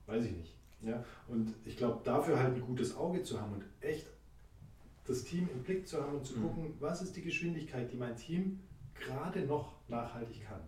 [0.08, 0.54] Weiß ich nicht.
[0.82, 1.04] Ja?
[1.28, 4.08] Und ich glaube, dafür halt ein gutes Auge zu haben und echt
[5.06, 6.42] das Team im Blick zu haben und zu Mhm.
[6.42, 8.60] gucken, was ist die Geschwindigkeit, die mein Team
[8.96, 10.62] gerade noch nachhaltig kann.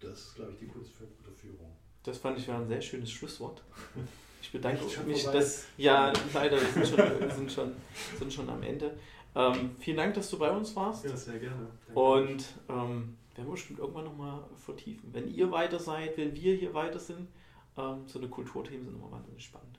[0.00, 1.72] Das ist, glaube ich, die Kunst für gute Führung.
[2.04, 3.62] Das fand ich war ein sehr schönes Schlusswort.
[4.40, 5.66] Ich bedanke mich, dass.
[5.76, 7.72] Ja, leider, wir sind schon, sind schon,
[8.18, 8.96] sind schon am Ende.
[9.34, 11.04] Ähm, vielen Dank, dass du bei uns warst.
[11.04, 11.68] Ja, sehr gerne.
[11.86, 12.00] Danke.
[12.00, 15.12] Und ähm, werden wir bestimmt irgendwann nochmal vertiefen.
[15.12, 17.28] Wenn ihr weiter seid, wenn wir hier weiter sind,
[17.76, 19.78] ähm, so eine Kulturthemen sind immer wahnsinnig spannend.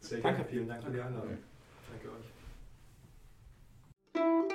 [0.00, 0.38] Sehr Danke.
[0.38, 0.50] Gerne.
[0.50, 1.38] Vielen Dank an die Einladung.
[1.90, 2.08] Danke